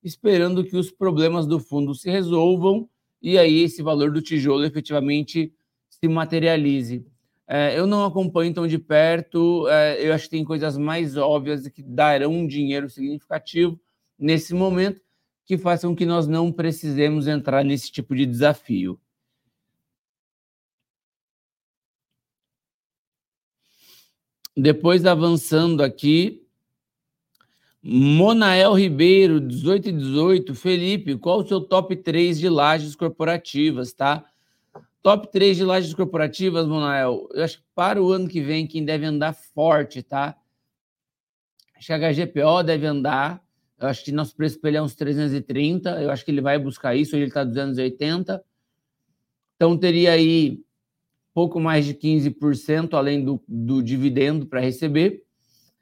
[0.02, 2.88] esperando que os problemas do fundo se resolvam
[3.20, 5.52] e aí esse valor do tijolo efetivamente
[5.90, 7.04] se materialize.
[7.46, 11.68] É, eu não acompanho tão de perto, é, eu acho que tem coisas mais óbvias
[11.68, 13.78] que darão um dinheiro significativo
[14.18, 15.00] nesse momento
[15.44, 18.98] que façam que nós não precisemos entrar nesse tipo de desafio.
[24.56, 26.42] Depois avançando aqui,
[27.82, 30.54] Monael Ribeiro, 18 e 18.
[30.54, 34.24] Felipe, qual o seu top 3 de lajes corporativas, tá?
[35.02, 37.26] Top 3 de lajes corporativas, Monael.
[37.32, 40.36] Eu acho que para o ano que vem, quem deve andar forte, tá?
[41.74, 43.42] Acho que a HGPO deve andar.
[43.78, 46.02] Eu acho que nosso preço para ele é uns 330.
[46.02, 47.16] Eu acho que ele vai buscar isso.
[47.16, 48.44] Hoje ele está 280.
[49.56, 50.60] Então teria aí
[51.40, 55.24] pouco mais de 15% além do, do dividendo para receber.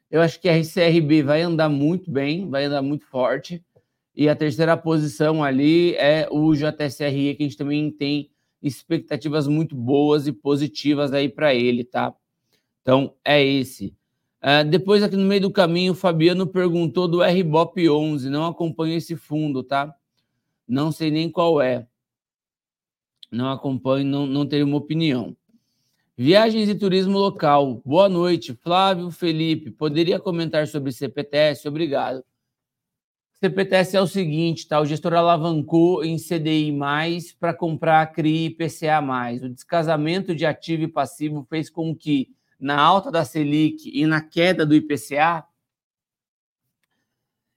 [0.08, 3.60] Eu acho que a RCRB vai andar muito bem, vai andar muito forte.
[4.14, 8.30] E a terceira posição ali é o JSRE, que a gente também tem
[8.62, 12.14] expectativas muito boas e positivas aí para ele, tá?
[12.80, 13.96] Então, é esse.
[14.40, 18.30] Uh, depois, aqui no meio do caminho, o Fabiano perguntou do RBOP 11.
[18.30, 19.92] Não acompanho esse fundo, tá?
[20.68, 21.84] Não sei nem qual é.
[23.28, 25.36] Não acompanho, não, não tenho uma opinião.
[26.20, 27.80] Viagens e turismo local.
[27.86, 29.70] Boa noite, Flávio Felipe.
[29.70, 31.68] Poderia comentar sobre CPTS?
[31.68, 32.24] Obrigado.
[33.40, 34.80] CPTS é o seguinte, tá?
[34.80, 36.76] O gestor alavancou em CDI
[37.38, 39.00] para comprar CRI e PCA.
[39.44, 44.20] O descasamento de ativo e passivo fez com que na alta da Selic e na
[44.20, 45.44] queda do IPCA,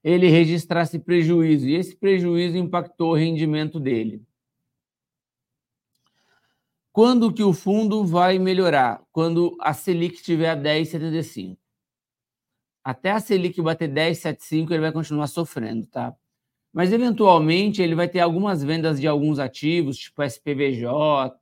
[0.04, 4.22] ele registrasse prejuízo e esse prejuízo impactou o rendimento dele.
[6.92, 9.02] Quando que o fundo vai melhorar?
[9.12, 11.58] Quando a Selic estiver a 10,75.
[12.84, 16.14] Até a Selic bater 10,75, ele vai continuar sofrendo, tá?
[16.74, 21.34] Mas eventualmente ele vai ter algumas vendas de alguns ativos, tipo SPVJ,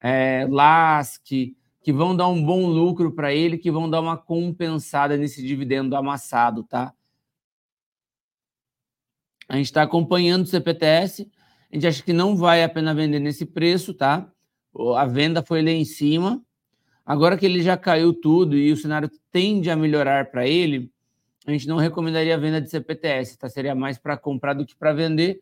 [0.00, 5.16] é, LASC, que vão dar um bom lucro para ele, que vão dar uma compensada
[5.16, 6.92] nesse dividendo amassado, tá?
[9.48, 11.30] A gente está acompanhando o CPTS,
[11.70, 14.30] a gente acha que não vai a pena vender nesse preço, tá?
[14.96, 16.42] A venda foi lá em cima.
[17.04, 20.90] Agora que ele já caiu tudo e o cenário tende a melhorar para ele,
[21.46, 23.48] a gente não recomendaria a venda de CPTS, tá?
[23.48, 25.40] Seria mais para comprar do que para vender,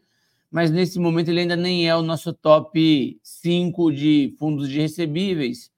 [0.50, 5.70] mas nesse momento ele ainda nem é o nosso top 5 de fundos de recebíveis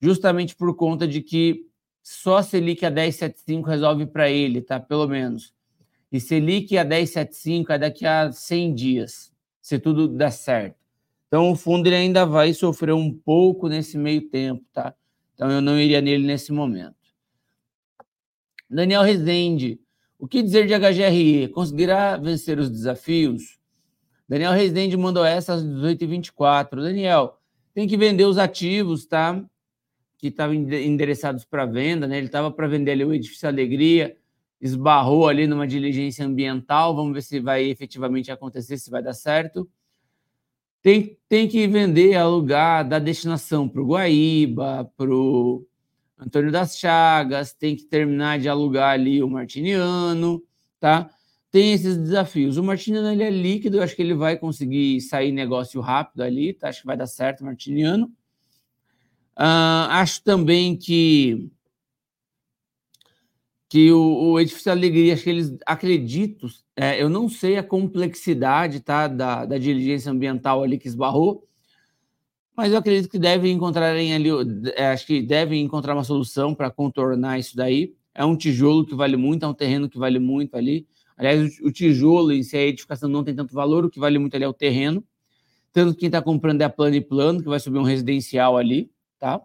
[0.00, 1.66] justamente por conta de que
[2.02, 4.78] só Selic a 10,75 resolve para ele, tá?
[4.78, 5.52] Pelo menos.
[6.12, 10.85] E Selic a 10,75 é daqui a 100 dias, se tudo der certo.
[11.26, 14.94] Então o fundo ele ainda vai sofrer um pouco nesse meio tempo, tá?
[15.34, 16.94] Então eu não iria nele nesse momento.
[18.68, 19.80] Daniel Rezende,
[20.18, 21.48] o que dizer de HGRE?
[21.48, 23.58] Conseguirá vencer os desafios?
[24.28, 26.82] Daniel Rezende mandou essa às 18h24.
[26.82, 27.38] Daniel,
[27.74, 29.44] tem que vender os ativos, tá?
[30.18, 32.16] que estavam endereçados para venda, né?
[32.16, 34.16] Ele estava para vender ali o edifício Alegria,
[34.60, 36.96] esbarrou ali numa diligência ambiental.
[36.96, 39.68] Vamos ver se vai efetivamente acontecer, se vai dar certo.
[40.86, 45.66] Tem, tem que vender, alugar da destinação para o Guaíba, para o
[46.16, 50.40] Antônio das Chagas, tem que terminar de alugar ali o Martiniano,
[50.78, 51.10] tá?
[51.50, 52.56] Tem esses desafios.
[52.56, 56.52] O Martiniano ele é líquido, eu acho que ele vai conseguir sair negócio rápido ali,
[56.52, 56.68] tá?
[56.68, 58.06] Acho que vai dar certo o Martiniano.
[59.36, 61.50] Uh, acho também que
[63.68, 68.80] que o, o Edifício Alegria, acho que eles acreditam, é, eu não sei a complexidade
[68.80, 71.46] tá, da, da diligência ambiental ali que esbarrou,
[72.56, 74.30] mas eu acredito que devem encontrarem ali,
[74.76, 77.94] é, acho que devem encontrar uma solução para contornar isso daí.
[78.14, 80.86] É um tijolo que vale muito, é um terreno que vale muito ali.
[81.18, 84.18] Aliás, o, o tijolo em si, a edificação não tem tanto valor, o que vale
[84.18, 85.04] muito ali é o terreno.
[85.72, 88.56] Tanto que quem está comprando é a plano e plano, que vai subir um residencial
[88.56, 89.40] ali tá?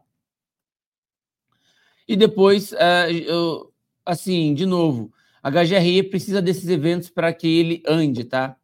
[2.08, 3.71] E depois, uh, eu,
[4.06, 5.12] assim, de novo,
[5.42, 8.56] a HGRE precisa desses eventos para que ele ande, tá?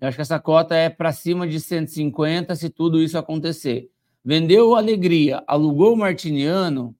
[0.00, 3.90] Eu acho que essa cota é para cima de 150 se tudo isso acontecer.
[4.24, 6.94] Vendeu Alegria, alugou o Martiniano,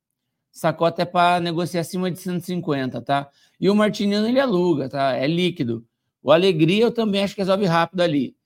[0.54, 3.30] essa cota é para negociar acima de 150, tá?
[3.60, 5.14] E o Martiniano ele aluga, tá?
[5.14, 5.86] É líquido.
[6.20, 8.36] O Alegria eu também acho que resolve rápido ali.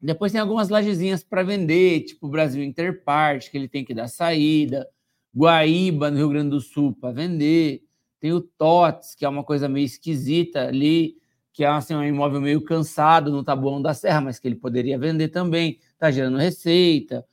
[0.00, 4.88] Depois tem algumas lajezinhas para vender, tipo Brasil Interparte, que ele tem que dar saída.
[5.36, 7.82] Guaíba, no Rio Grande do Sul, para vender.
[8.18, 11.16] Tem o TOTS, que é uma coisa meio esquisita ali,
[11.52, 14.98] que é assim, um imóvel meio cansado no Taboão da Serra, mas que ele poderia
[14.98, 15.78] vender também.
[15.92, 17.24] Está gerando receita.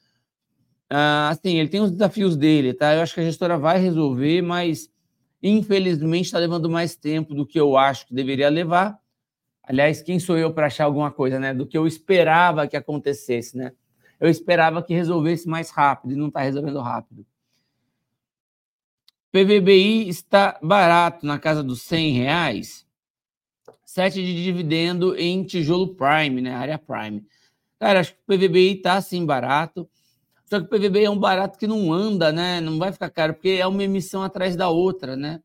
[0.90, 2.94] Ah, assim, ele tem os desafios dele, tá?
[2.94, 4.92] Eu acho que a gestora vai resolver, mas
[5.42, 9.00] infelizmente está levando mais tempo do que eu acho que deveria levar.
[9.64, 11.54] Aliás, quem sou eu para achar alguma coisa, né?
[11.54, 13.72] Do que eu esperava que acontecesse, né?
[14.20, 17.26] Eu esperava que resolvesse mais rápido e não está resolvendo rápido.
[19.34, 22.86] PVBI está barato, na casa dos 100 reais.
[23.84, 26.54] 7 de dividendo em tijolo Prime, né?
[26.54, 27.26] Área Prime.
[27.80, 29.90] Cara, acho que o PVBI está assim barato.
[30.46, 32.62] Só que o PVBI é um barato que não anda, né?
[32.62, 35.42] Não vai ficar caro, porque é uma emissão atrás da outra, né?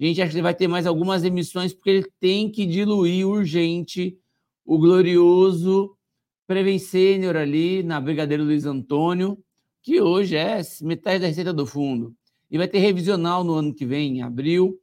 [0.00, 4.18] A gente acha que vai ter mais algumas emissões, porque ele tem que diluir urgente
[4.64, 5.96] o glorioso
[6.48, 9.38] Preven Sênior ali na Brigadeiro Luiz Antônio,
[9.80, 12.12] que hoje é metade da receita do fundo.
[12.50, 14.80] E vai ter revisional no ano que vem, em abril.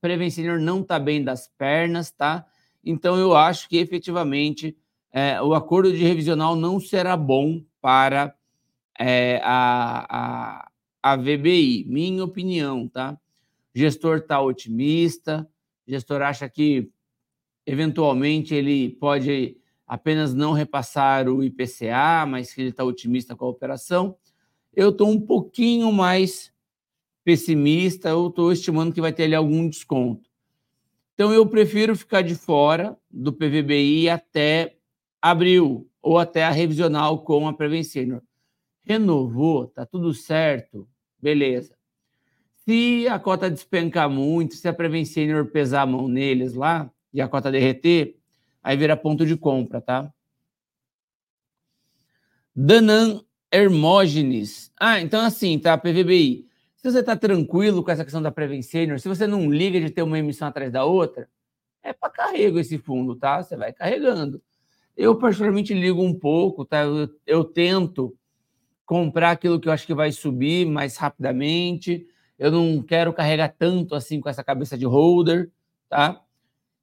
[0.00, 2.46] Preven Sênior não está bem das pernas, tá?
[2.84, 4.76] Então eu acho que efetivamente
[5.12, 8.34] é, o acordo de revisional não será bom para
[8.98, 10.62] é, a,
[11.02, 13.18] a, a VBI, minha opinião, tá?
[13.78, 15.48] gestor está otimista,
[15.86, 16.90] gestor acha que
[17.64, 19.56] eventualmente ele pode
[19.86, 24.16] apenas não repassar o IPCA, mas que ele está otimista com a operação.
[24.74, 26.52] Eu estou um pouquinho mais
[27.28, 30.30] pessimista, eu estou estimando que vai ter ali algum desconto.
[31.12, 34.78] Então eu prefiro ficar de fora do PVBI até
[35.20, 38.22] abril ou até a revisional com a Prevent Senior.
[38.82, 40.88] Renovou, tá tudo certo,
[41.20, 41.76] beleza.
[42.64, 47.20] Se a cota despencar muito, se a Prevent Senior pesar a mão neles lá e
[47.20, 48.16] a cota derreter,
[48.62, 50.10] aí vira ponto de compra, tá?
[52.56, 53.22] Danan
[53.52, 54.72] Hermógenes.
[54.80, 55.76] Ah, então assim, tá?
[55.76, 56.48] PVBI.
[56.78, 59.90] Se você tá tranquilo com essa questão da Prevent Senior, se você não liga de
[59.90, 61.28] ter uma emissão atrás da outra,
[61.82, 63.42] é para carrego esse fundo, tá?
[63.42, 64.42] Você vai carregando.
[64.96, 66.82] Eu, particularmente, ligo um pouco, tá?
[66.82, 68.16] Eu, eu tento
[68.86, 72.06] comprar aquilo que eu acho que vai subir mais rapidamente
[72.38, 75.50] eu não quero carregar tanto assim com essa cabeça de holder,
[75.88, 76.22] tá?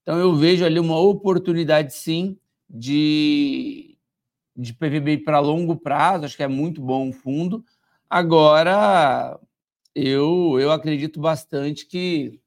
[0.02, 2.38] Então eu vejo ali uma oportunidade sim
[2.70, 3.98] de,
[4.56, 7.64] de PVB para longo prazo, acho que é muito bom o fundo.
[8.10, 9.40] Agora
[9.96, 12.40] eu, eu acredito bastante que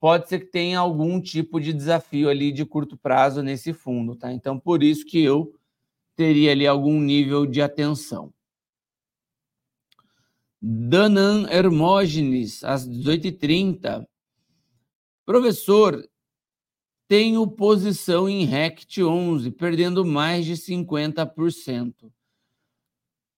[0.00, 4.32] pode ser que tenha algum tipo de desafio ali de curto prazo nesse fundo, tá?
[4.32, 5.54] Então por isso que eu
[6.16, 8.32] teria ali algum nível de atenção.
[10.60, 14.06] Danan Hermógenes, às 18h30.
[15.26, 16.02] Professor,
[17.06, 22.10] tenho posição em RECT 11, perdendo mais de 50%.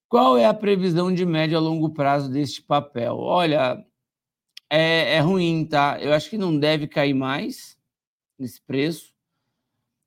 [0.08, 3.16] Qual é a previsão de médio a longo prazo deste papel?
[3.18, 3.84] Olha,
[4.70, 5.98] é, é ruim, tá?
[6.00, 7.78] Eu acho que não deve cair mais
[8.38, 9.14] nesse preço,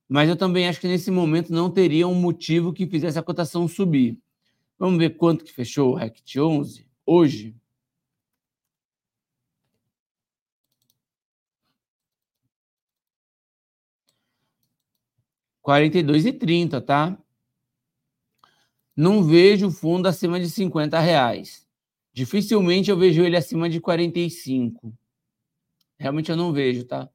[0.07, 3.67] mas eu também acho que nesse momento não teria um motivo que fizesse a cotação
[3.67, 4.17] subir.
[4.77, 6.87] Vamos ver quanto que fechou o RECT 11?
[7.05, 7.55] hoje.
[15.61, 17.17] Quarenta e dois e trinta, tá?
[18.99, 21.65] Não vejo fundo acima de 50 reais.
[22.11, 24.93] Dificilmente eu vejo ele acima de 45.
[25.97, 27.09] Realmente eu não vejo, tá?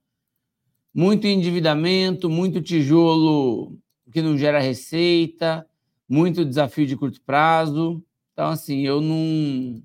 [0.95, 3.79] Muito endividamento, muito tijolo
[4.11, 5.69] que não gera receita,
[6.09, 8.03] muito desafio de curto prazo.
[8.33, 9.83] Então, assim, eu não,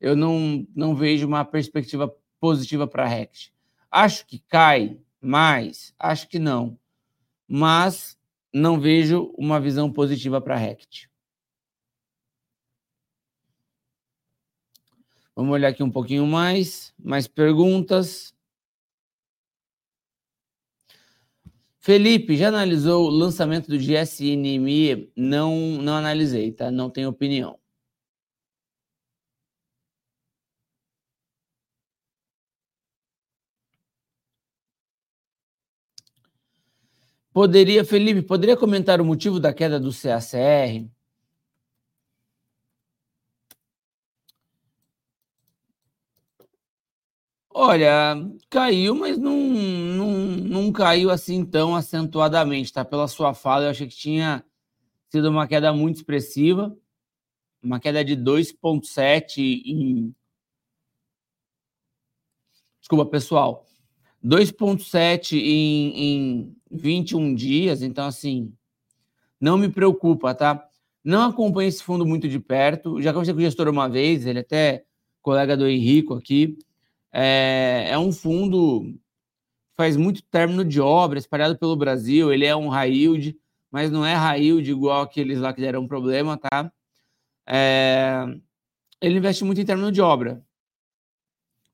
[0.00, 3.52] eu não, não vejo uma perspectiva positiva para a Rect.
[3.90, 6.78] Acho que cai mais, acho que não,
[7.48, 8.16] mas
[8.52, 11.08] não vejo uma visão positiva para a Rect.
[15.34, 18.34] Vamos olhar aqui um pouquinho mais, mais perguntas.
[21.78, 25.10] Felipe, já analisou o lançamento do GSNMI?
[25.16, 26.70] Não, não analisei, tá?
[26.70, 27.58] Não tenho opinião.
[37.32, 40.86] Poderia, Felipe, poderia comentar o motivo da queda do CACR?
[47.54, 48.14] Olha,
[48.48, 52.84] caiu, mas não, não, não caiu assim tão acentuadamente, tá?
[52.84, 54.42] Pela sua fala, eu achei que tinha
[55.10, 56.76] sido uma queda muito expressiva,
[57.62, 60.14] uma queda de 2,7 em.
[62.80, 63.64] Desculpa, pessoal.
[64.24, 68.52] 2,7 em, em 21 dias, então, assim,
[69.40, 70.64] não me preocupa, tá?
[71.04, 73.02] Não acompanho esse fundo muito de perto.
[73.02, 74.84] Já conversei com o gestor uma vez, ele é até
[75.20, 76.56] colega do Henrico aqui.
[77.12, 78.94] É, é um fundo
[79.74, 82.32] faz muito término de obra espalhado pelo Brasil.
[82.32, 83.36] Ele é um high yield,
[83.70, 86.72] mas não é high yield igual aqueles lá que deram problema, tá?
[87.46, 88.24] É,
[89.00, 90.44] ele investe muito em término de obra.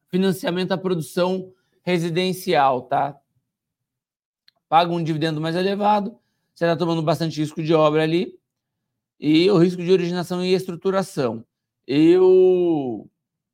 [0.09, 1.53] Financiamento à produção
[1.89, 3.19] residencial, tá?
[4.69, 6.19] Paga um dividendo mais elevado,
[6.55, 8.39] você está tomando bastante risco de obra ali
[9.19, 11.43] e o risco de originação e estruturação.
[11.87, 13.09] Eu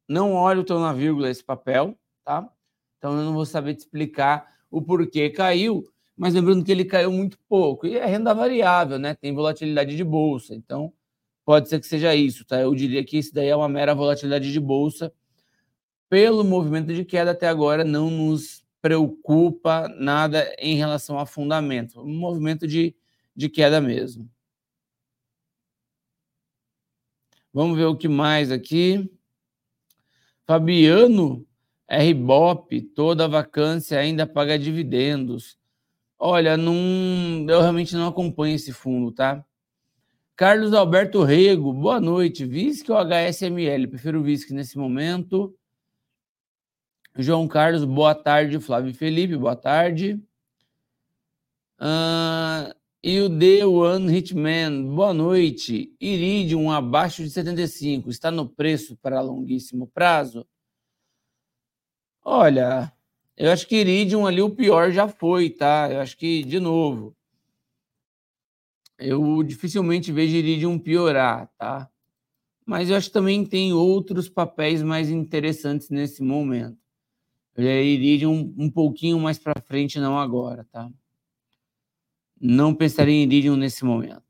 [0.08, 2.50] não olho o teu na vírgula esse papel, tá?
[2.98, 5.84] Então eu não vou saber te explicar o porquê caiu,
[6.16, 7.86] mas lembrando que ele caiu muito pouco.
[7.86, 9.14] E é renda variável, né?
[9.14, 10.56] Tem volatilidade de bolsa.
[10.56, 10.92] Então
[11.44, 12.60] pode ser que seja isso, tá?
[12.60, 15.12] Eu diria que isso daí é uma mera volatilidade de bolsa.
[16.14, 22.00] Pelo movimento de queda até agora, não nos preocupa nada em relação a fundamento.
[22.00, 22.94] Um movimento de,
[23.34, 24.30] de queda mesmo.
[27.52, 29.10] Vamos ver o que mais aqui.
[30.46, 31.44] Fabiano
[31.90, 35.58] RBOP, toda vacância ainda paga dividendos.
[36.16, 39.44] Olha, não, eu realmente não acompanho esse fundo, tá?
[40.36, 42.46] Carlos Alberto Rego, boa noite.
[42.46, 43.88] VISC ou HSML?
[43.88, 45.52] Prefiro VISC nesse momento.
[47.16, 48.58] João Carlos, boa tarde.
[48.58, 50.20] Flávio Felipe, boa tarde.
[51.80, 55.94] Uh, E o The One Hitman, boa noite.
[56.00, 60.46] Iridium abaixo de 75, está no preço para longuíssimo prazo?
[62.24, 62.92] Olha,
[63.36, 65.88] eu acho que Iridium ali o pior já foi, tá?
[65.92, 67.14] Eu acho que, de novo,
[68.98, 71.88] eu dificilmente vejo Iridium piorar, tá?
[72.66, 76.83] Mas eu acho que também tem outros papéis mais interessantes nesse momento.
[77.56, 80.90] Eu iria um, um pouquinho mais para frente, não agora, tá?
[82.40, 84.22] Não pensaria em Iridium nesse momento.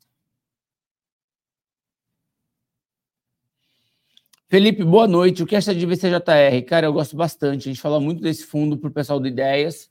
[4.46, 5.42] Felipe, boa noite.
[5.42, 6.62] O que acha de VCJR?
[6.66, 7.68] Cara, eu gosto bastante.
[7.68, 9.90] A gente fala muito desse fundo para o pessoal do Ideias.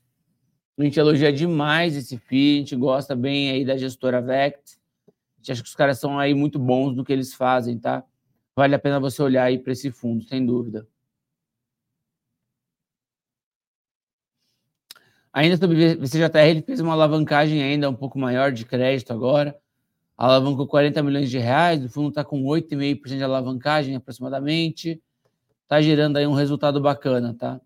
[0.77, 4.77] A gente elogia demais esse FII, a gente gosta bem aí da gestora Vect.
[5.07, 8.03] A gente acha que os caras são aí muito bons no que eles fazem, tá?
[8.55, 10.87] Vale a pena você olhar aí para esse fundo, sem dúvida.
[15.33, 19.57] Ainda sobre VCJR, ele fez uma alavancagem ainda um pouco maior de crédito agora.
[20.15, 25.01] Alavancou 40 milhões de reais, o fundo está com 8,5% de alavancagem aproximadamente.
[25.63, 27.59] Está gerando aí um resultado bacana, tá?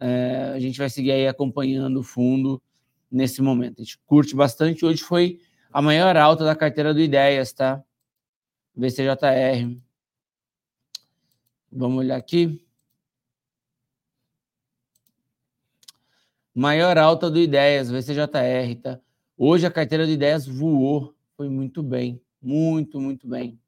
[0.00, 2.60] É, a gente vai seguir aí acompanhando o fundo
[3.08, 3.80] nesse momento.
[3.80, 4.84] A gente curte bastante.
[4.84, 5.38] Hoje foi
[5.72, 7.80] a maior alta da carteira do Ideias, tá?
[8.76, 9.78] VCJR.
[11.70, 12.63] Vamos olhar aqui.
[16.54, 19.00] Maior alta do Ideias, VCJR, tá?
[19.36, 23.58] Hoje a carteira de ideias voou, foi muito bem, muito, muito bem.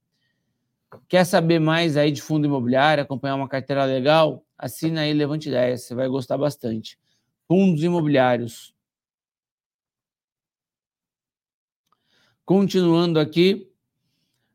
[1.08, 4.44] Quer saber mais aí de fundo imobiliário, acompanhar uma carteira legal?
[4.56, 6.96] Assina aí Levante Ideias, você vai gostar bastante.
[7.48, 8.72] Fundos imobiliários.
[12.44, 13.68] Continuando aqui,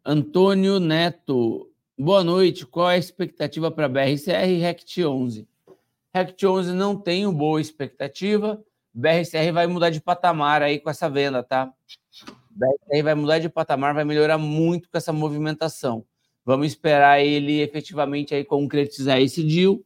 [0.06, 1.70] Antônio Neto.
[1.98, 2.66] Boa noite.
[2.66, 5.51] Qual a expectativa para BRCR e RECT 11?
[6.14, 8.62] RECT 11 não tenho boa expectativa.
[8.94, 11.72] BRCR vai mudar de patamar aí com essa venda, tá?
[12.50, 16.06] BRCR vai mudar de patamar, vai melhorar muito com essa movimentação.
[16.46, 19.80] Vamos esperar ele efetivamente aí concretizar esse deal.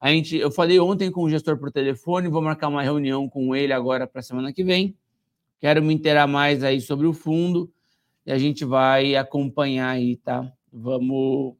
[0.00, 3.54] A gente, eu falei ontem com o gestor por telefone, vou marcar uma reunião com
[3.54, 4.96] ele agora para a semana que vem.
[5.60, 7.70] Quero me inteirar mais aí sobre o fundo
[8.24, 10.50] e a gente vai acompanhar aí, tá?
[10.72, 11.56] Vamos,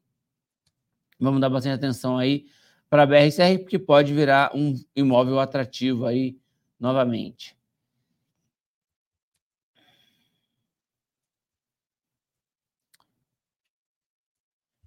[1.19, 2.45] vamos dar bastante atenção aí
[2.89, 6.37] para a BRCR, porque pode virar um imóvel atrativo aí
[6.79, 7.55] novamente.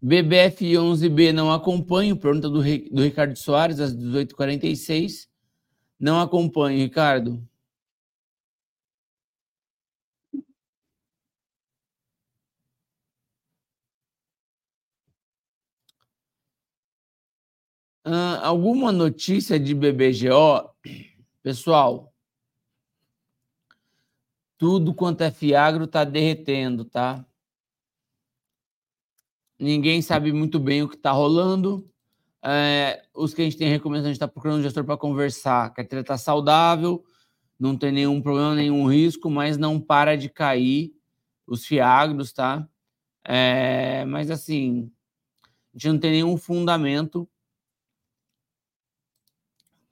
[0.04, 5.28] BBF 11B não acompanho, pergunta do, do Ricardo Soares, às 18h46.
[5.98, 7.40] Não acompanho, Ricardo.
[18.04, 20.70] Alguma notícia de BBGO?
[21.40, 22.12] Pessoal,
[24.58, 27.24] tudo quanto é Fiagro está derretendo, tá?
[29.58, 31.88] Ninguém sabe muito bem o que está rolando.
[32.44, 35.66] É, os que a gente tem recomendação, a gente está procurando um gestor para conversar.
[35.66, 37.04] A carteira está saudável,
[37.58, 40.92] não tem nenhum problema, nenhum risco, mas não para de cair
[41.46, 42.68] os Fiagros, tá?
[43.24, 44.90] É, mas assim,
[45.72, 47.28] a gente não tem nenhum fundamento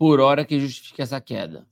[0.00, 1.68] por hora que justifique essa queda.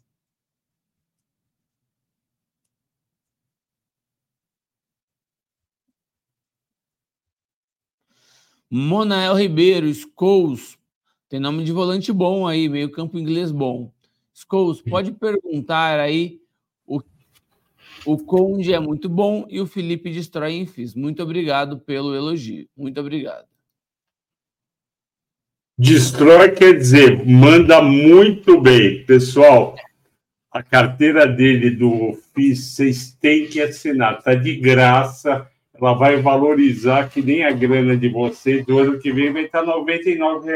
[8.70, 10.79] Monael Ribeiro, Scholes,
[11.26, 13.91] tem nome de volante bom aí, meio campo inglês bom.
[14.35, 16.39] Scholes, pode perguntar aí
[16.87, 17.01] o,
[18.05, 20.95] o Conde é muito bom e o Felipe destrói em FIS.
[20.95, 22.68] Muito obrigado pelo elogio.
[22.76, 23.47] Muito obrigado.
[25.81, 29.05] Destrói quer dizer, manda muito bem.
[29.05, 29.76] Pessoal,
[30.51, 35.49] a carteira dele do FIS, vocês têm que assinar, tá de graça.
[35.72, 38.66] Ela vai valorizar que nem a grana de vocês.
[38.66, 40.51] Do ano que vem vai estar R$ 99.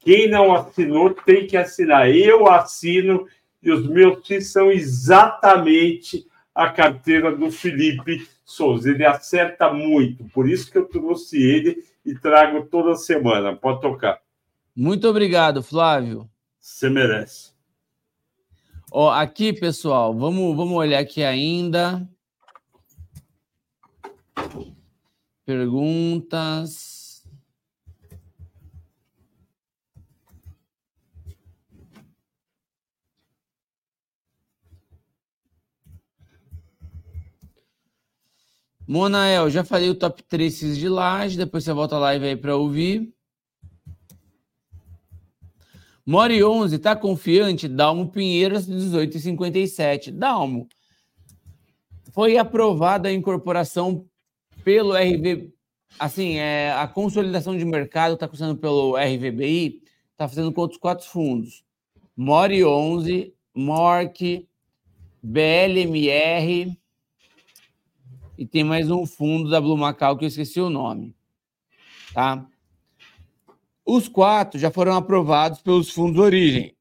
[0.00, 2.10] Quem não assinou tem que assinar.
[2.10, 3.28] Eu assino
[3.62, 8.90] e os meus FIS são exatamente a carteira do Felipe Souza.
[8.90, 13.54] Ele acerta muito, por isso que eu trouxe ele e trago toda semana.
[13.54, 14.18] Pode tocar.
[14.80, 16.26] Muito obrigado, Flávio.
[16.58, 17.52] Você merece.
[18.90, 22.08] Ó, aqui, pessoal, vamos, vamos olhar aqui ainda.
[25.44, 27.28] Perguntas.
[38.88, 42.56] Monael, já falei o top 3 de laje, depois você volta a live aí para
[42.56, 43.14] ouvir.
[46.10, 47.68] Mori 11, tá confiante?
[47.68, 50.10] Dalmo Pinheiros, 18,57.
[50.10, 50.68] Dalmo,
[52.12, 54.04] foi aprovada a incorporação
[54.64, 55.52] pelo RV,
[56.00, 61.06] assim, é, a consolidação de mercado está acontecendo pelo RVBI, está fazendo com outros quatro
[61.06, 61.62] fundos.
[62.16, 64.48] Mori 11, MORC,
[65.22, 66.76] BLMR
[68.36, 71.14] e tem mais um fundo da Blue Macau que eu esqueci o nome.
[72.12, 72.49] Tá?
[73.92, 76.76] Os quatro já foram aprovados pelos fundos de origem.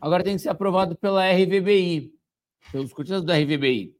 [0.00, 2.14] Agora tem que ser aprovado pela RVBI,
[2.70, 3.96] pelos cotistas da RVBI.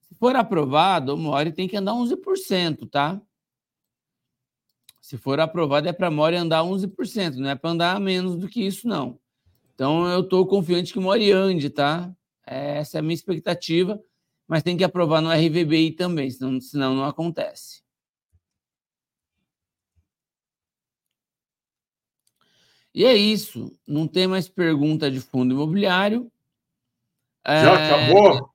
[0.00, 3.22] Se for aprovado, o Mori tem que andar 11%, tá?
[5.00, 8.48] Se for aprovado, é para a Mori andar 11%, não é para andar menos do
[8.48, 9.20] que isso, não.
[9.72, 12.12] Então, eu estou confiante que o Mori ande, tá?
[12.44, 14.02] Essa é a minha expectativa,
[14.48, 17.88] mas tem que aprovar no RVBI também, senão, senão não acontece.
[22.94, 23.72] E é isso.
[23.86, 26.30] Não tem mais pergunta de fundo imobiliário.
[27.46, 27.86] Já é...
[27.86, 28.50] acabou?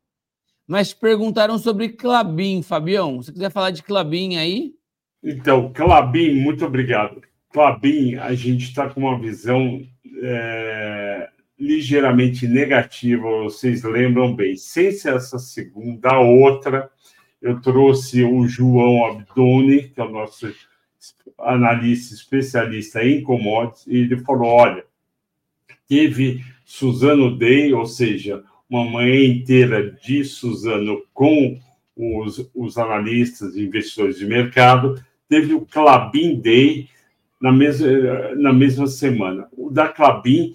[0.68, 3.22] Mas perguntaram sobre Clabin, Fabião.
[3.22, 4.74] Se quiser falar de Clabin aí.
[5.24, 7.22] Então, Clabin, muito obrigado.
[7.52, 9.82] Clabin, a gente está com uma visão
[10.22, 14.56] é, ligeiramente negativa, vocês lembram bem.
[14.56, 16.90] Sem ser essa segunda, a outra,
[17.42, 20.54] eu trouxe o João Abdoni, que é o nosso
[21.38, 24.84] analista especialista em commodities, e ele falou: olha,
[25.88, 31.60] teve Suzano Day, ou seja, uma manhã inteira de Suzano com
[31.96, 36.90] os, os analistas e investidores de mercado, teve o Clabin Day,
[37.40, 37.88] na mesma,
[38.36, 39.48] na mesma semana.
[39.56, 40.54] O da Clabin,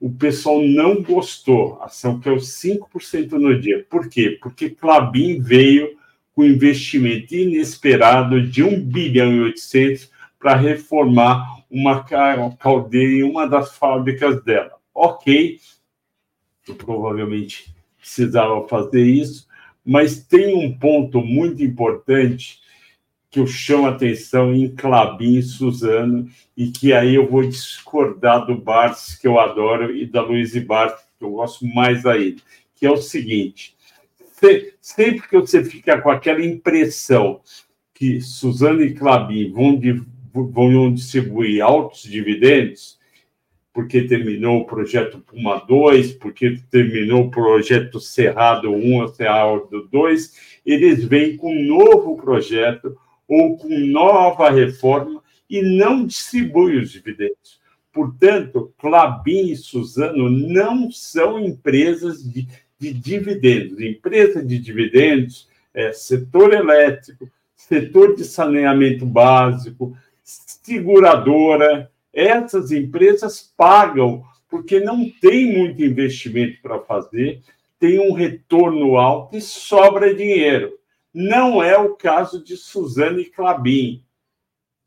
[0.00, 3.84] o pessoal não gostou, a ação caiu 5% no dia.
[3.88, 4.38] Por quê?
[4.40, 5.97] Porque Clabin veio
[6.38, 10.08] com investimento inesperado de 1 bilhão e 800
[10.38, 12.04] para reformar uma
[12.56, 14.70] caldeira em uma das fábricas dela.
[14.94, 15.58] Ok,
[16.76, 19.48] provavelmente precisava fazer isso,
[19.84, 22.60] mas tem um ponto muito importante
[23.32, 28.56] que eu chamo a atenção em Clabin Suzano, e que aí eu vou discordar do
[28.56, 32.40] Bartz, que eu adoro, e da Luiz Bartz, que eu gosto mais ainda,
[32.76, 33.76] que é o seguinte,
[34.80, 37.40] sempre que você fica com aquela impressão
[37.94, 39.80] que Suzano e Clabin vão,
[40.50, 42.98] vão distribuir altos dividendos,
[43.72, 50.60] porque terminou o projeto Puma 2, porque terminou o projeto Cerrado 1 ou Cerrado 2,
[50.64, 52.96] eles vêm com um novo projeto,
[53.28, 57.60] ou com nova reforma e não distribui os dividendos.
[57.92, 63.80] Portanto, Clabin e Suzano não são empresas de, de dividendos.
[63.80, 71.90] Empresa de dividendos é setor elétrico, setor de saneamento básico, seguradora.
[72.12, 77.42] Essas empresas pagam porque não tem muito investimento para fazer,
[77.78, 80.78] tem um retorno alto e sobra dinheiro.
[81.12, 84.02] Não é o caso de Suzane e Clabin.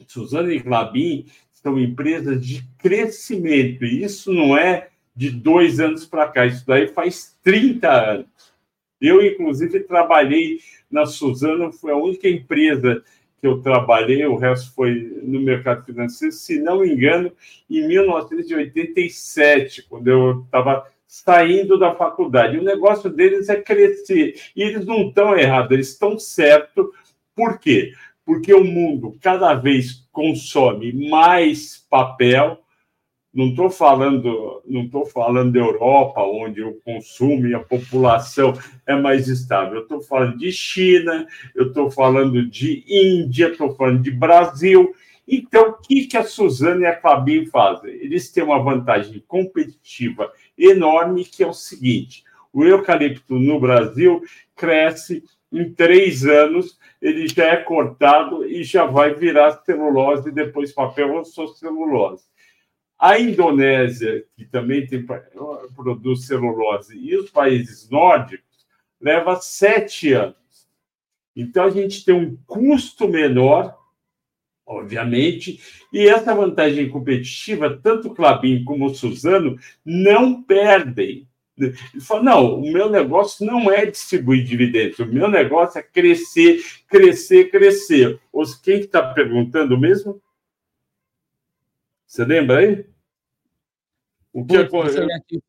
[0.07, 6.27] Suzane e Clabin são empresas de crescimento, e isso não é de dois anos para
[6.27, 8.51] cá, isso daí faz 30 anos.
[8.99, 10.59] Eu, inclusive, trabalhei
[10.89, 13.03] na Suzano, foi a única empresa
[13.39, 17.31] que eu trabalhei, o resto foi no mercado financeiro, se não me engano,
[17.67, 22.57] em 1987, quando eu estava saindo da faculdade.
[22.57, 24.39] O negócio deles é crescer.
[24.55, 26.85] E eles não estão errados, eles estão certos.
[27.35, 27.91] Por quê?
[28.23, 32.63] Porque o mundo cada vez consome mais papel.
[33.33, 38.53] Não estou falando, não estou falando da Europa, onde o consumo e a população
[38.85, 39.75] é mais estável.
[39.75, 41.25] Eu estou falando de China,
[41.55, 44.93] eu estou falando de Índia, estou falando de Brasil.
[45.25, 47.91] Então, o que, que a Suzana e a Clabin fazem?
[47.91, 54.21] Eles têm uma vantagem competitiva enorme, que é o seguinte: o eucalipto no Brasil
[54.57, 61.13] cresce em três anos, ele já é cortado e já vai virar celulose, depois papel
[61.13, 62.23] ou celulose.
[63.01, 65.03] A Indonésia, que também tem,
[65.75, 68.67] produz celulose, e os países nórdicos,
[68.99, 70.35] leva sete anos.
[71.35, 73.75] Então, a gente tem um custo menor
[74.71, 75.59] obviamente,
[75.91, 81.27] e essa vantagem competitiva, tanto Clabin como o Suzano não perdem.
[81.57, 86.63] Ele fala, não, o meu negócio não é distribuir dividendos, o meu negócio é crescer,
[86.87, 88.19] crescer, crescer.
[88.63, 90.21] Quem que está perguntando mesmo?
[92.07, 92.85] Você lembra aí?
[94.33, 94.99] O que acontece?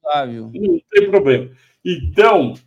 [0.01, 0.51] Flávio.
[0.55, 1.51] Não tem problema.
[1.85, 2.59] Então, o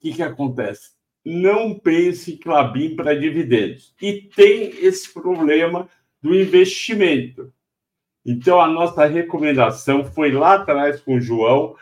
[0.00, 0.96] que, que acontece?
[1.28, 3.92] não pense em Clabin para dividendos.
[4.00, 5.88] E tem esse problema
[6.22, 7.52] do investimento.
[8.24, 11.74] Então, a nossa recomendação foi lá atrás com o João,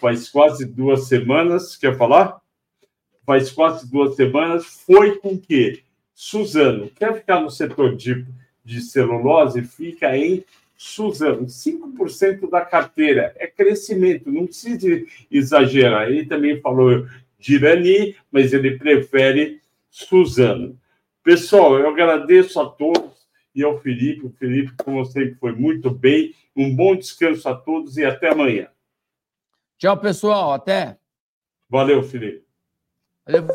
[0.00, 1.76] faz quase duas semanas.
[1.76, 2.40] Quer falar?
[3.28, 5.82] faz quase duas semanas, foi com que
[6.14, 8.24] Suzano quer ficar no setor de,
[8.64, 10.42] de celulose, fica em
[10.78, 11.46] Suzano.
[11.46, 16.08] 5% da carteira é crescimento, não precisa exagerar.
[16.08, 17.04] Ele também falou
[17.36, 19.60] de Irani, mas ele prefere
[19.90, 20.78] Suzano.
[21.24, 24.26] Pessoal, eu agradeço a todos e ao Felipe.
[24.26, 26.32] O Felipe, como sempre, foi muito bem.
[26.54, 28.68] Um bom descanso a todos e até amanhã.
[29.78, 30.52] Tchau, pessoal.
[30.52, 30.96] Até.
[31.68, 32.44] Valeu, Felipe.
[33.26, 33.48] Valeu.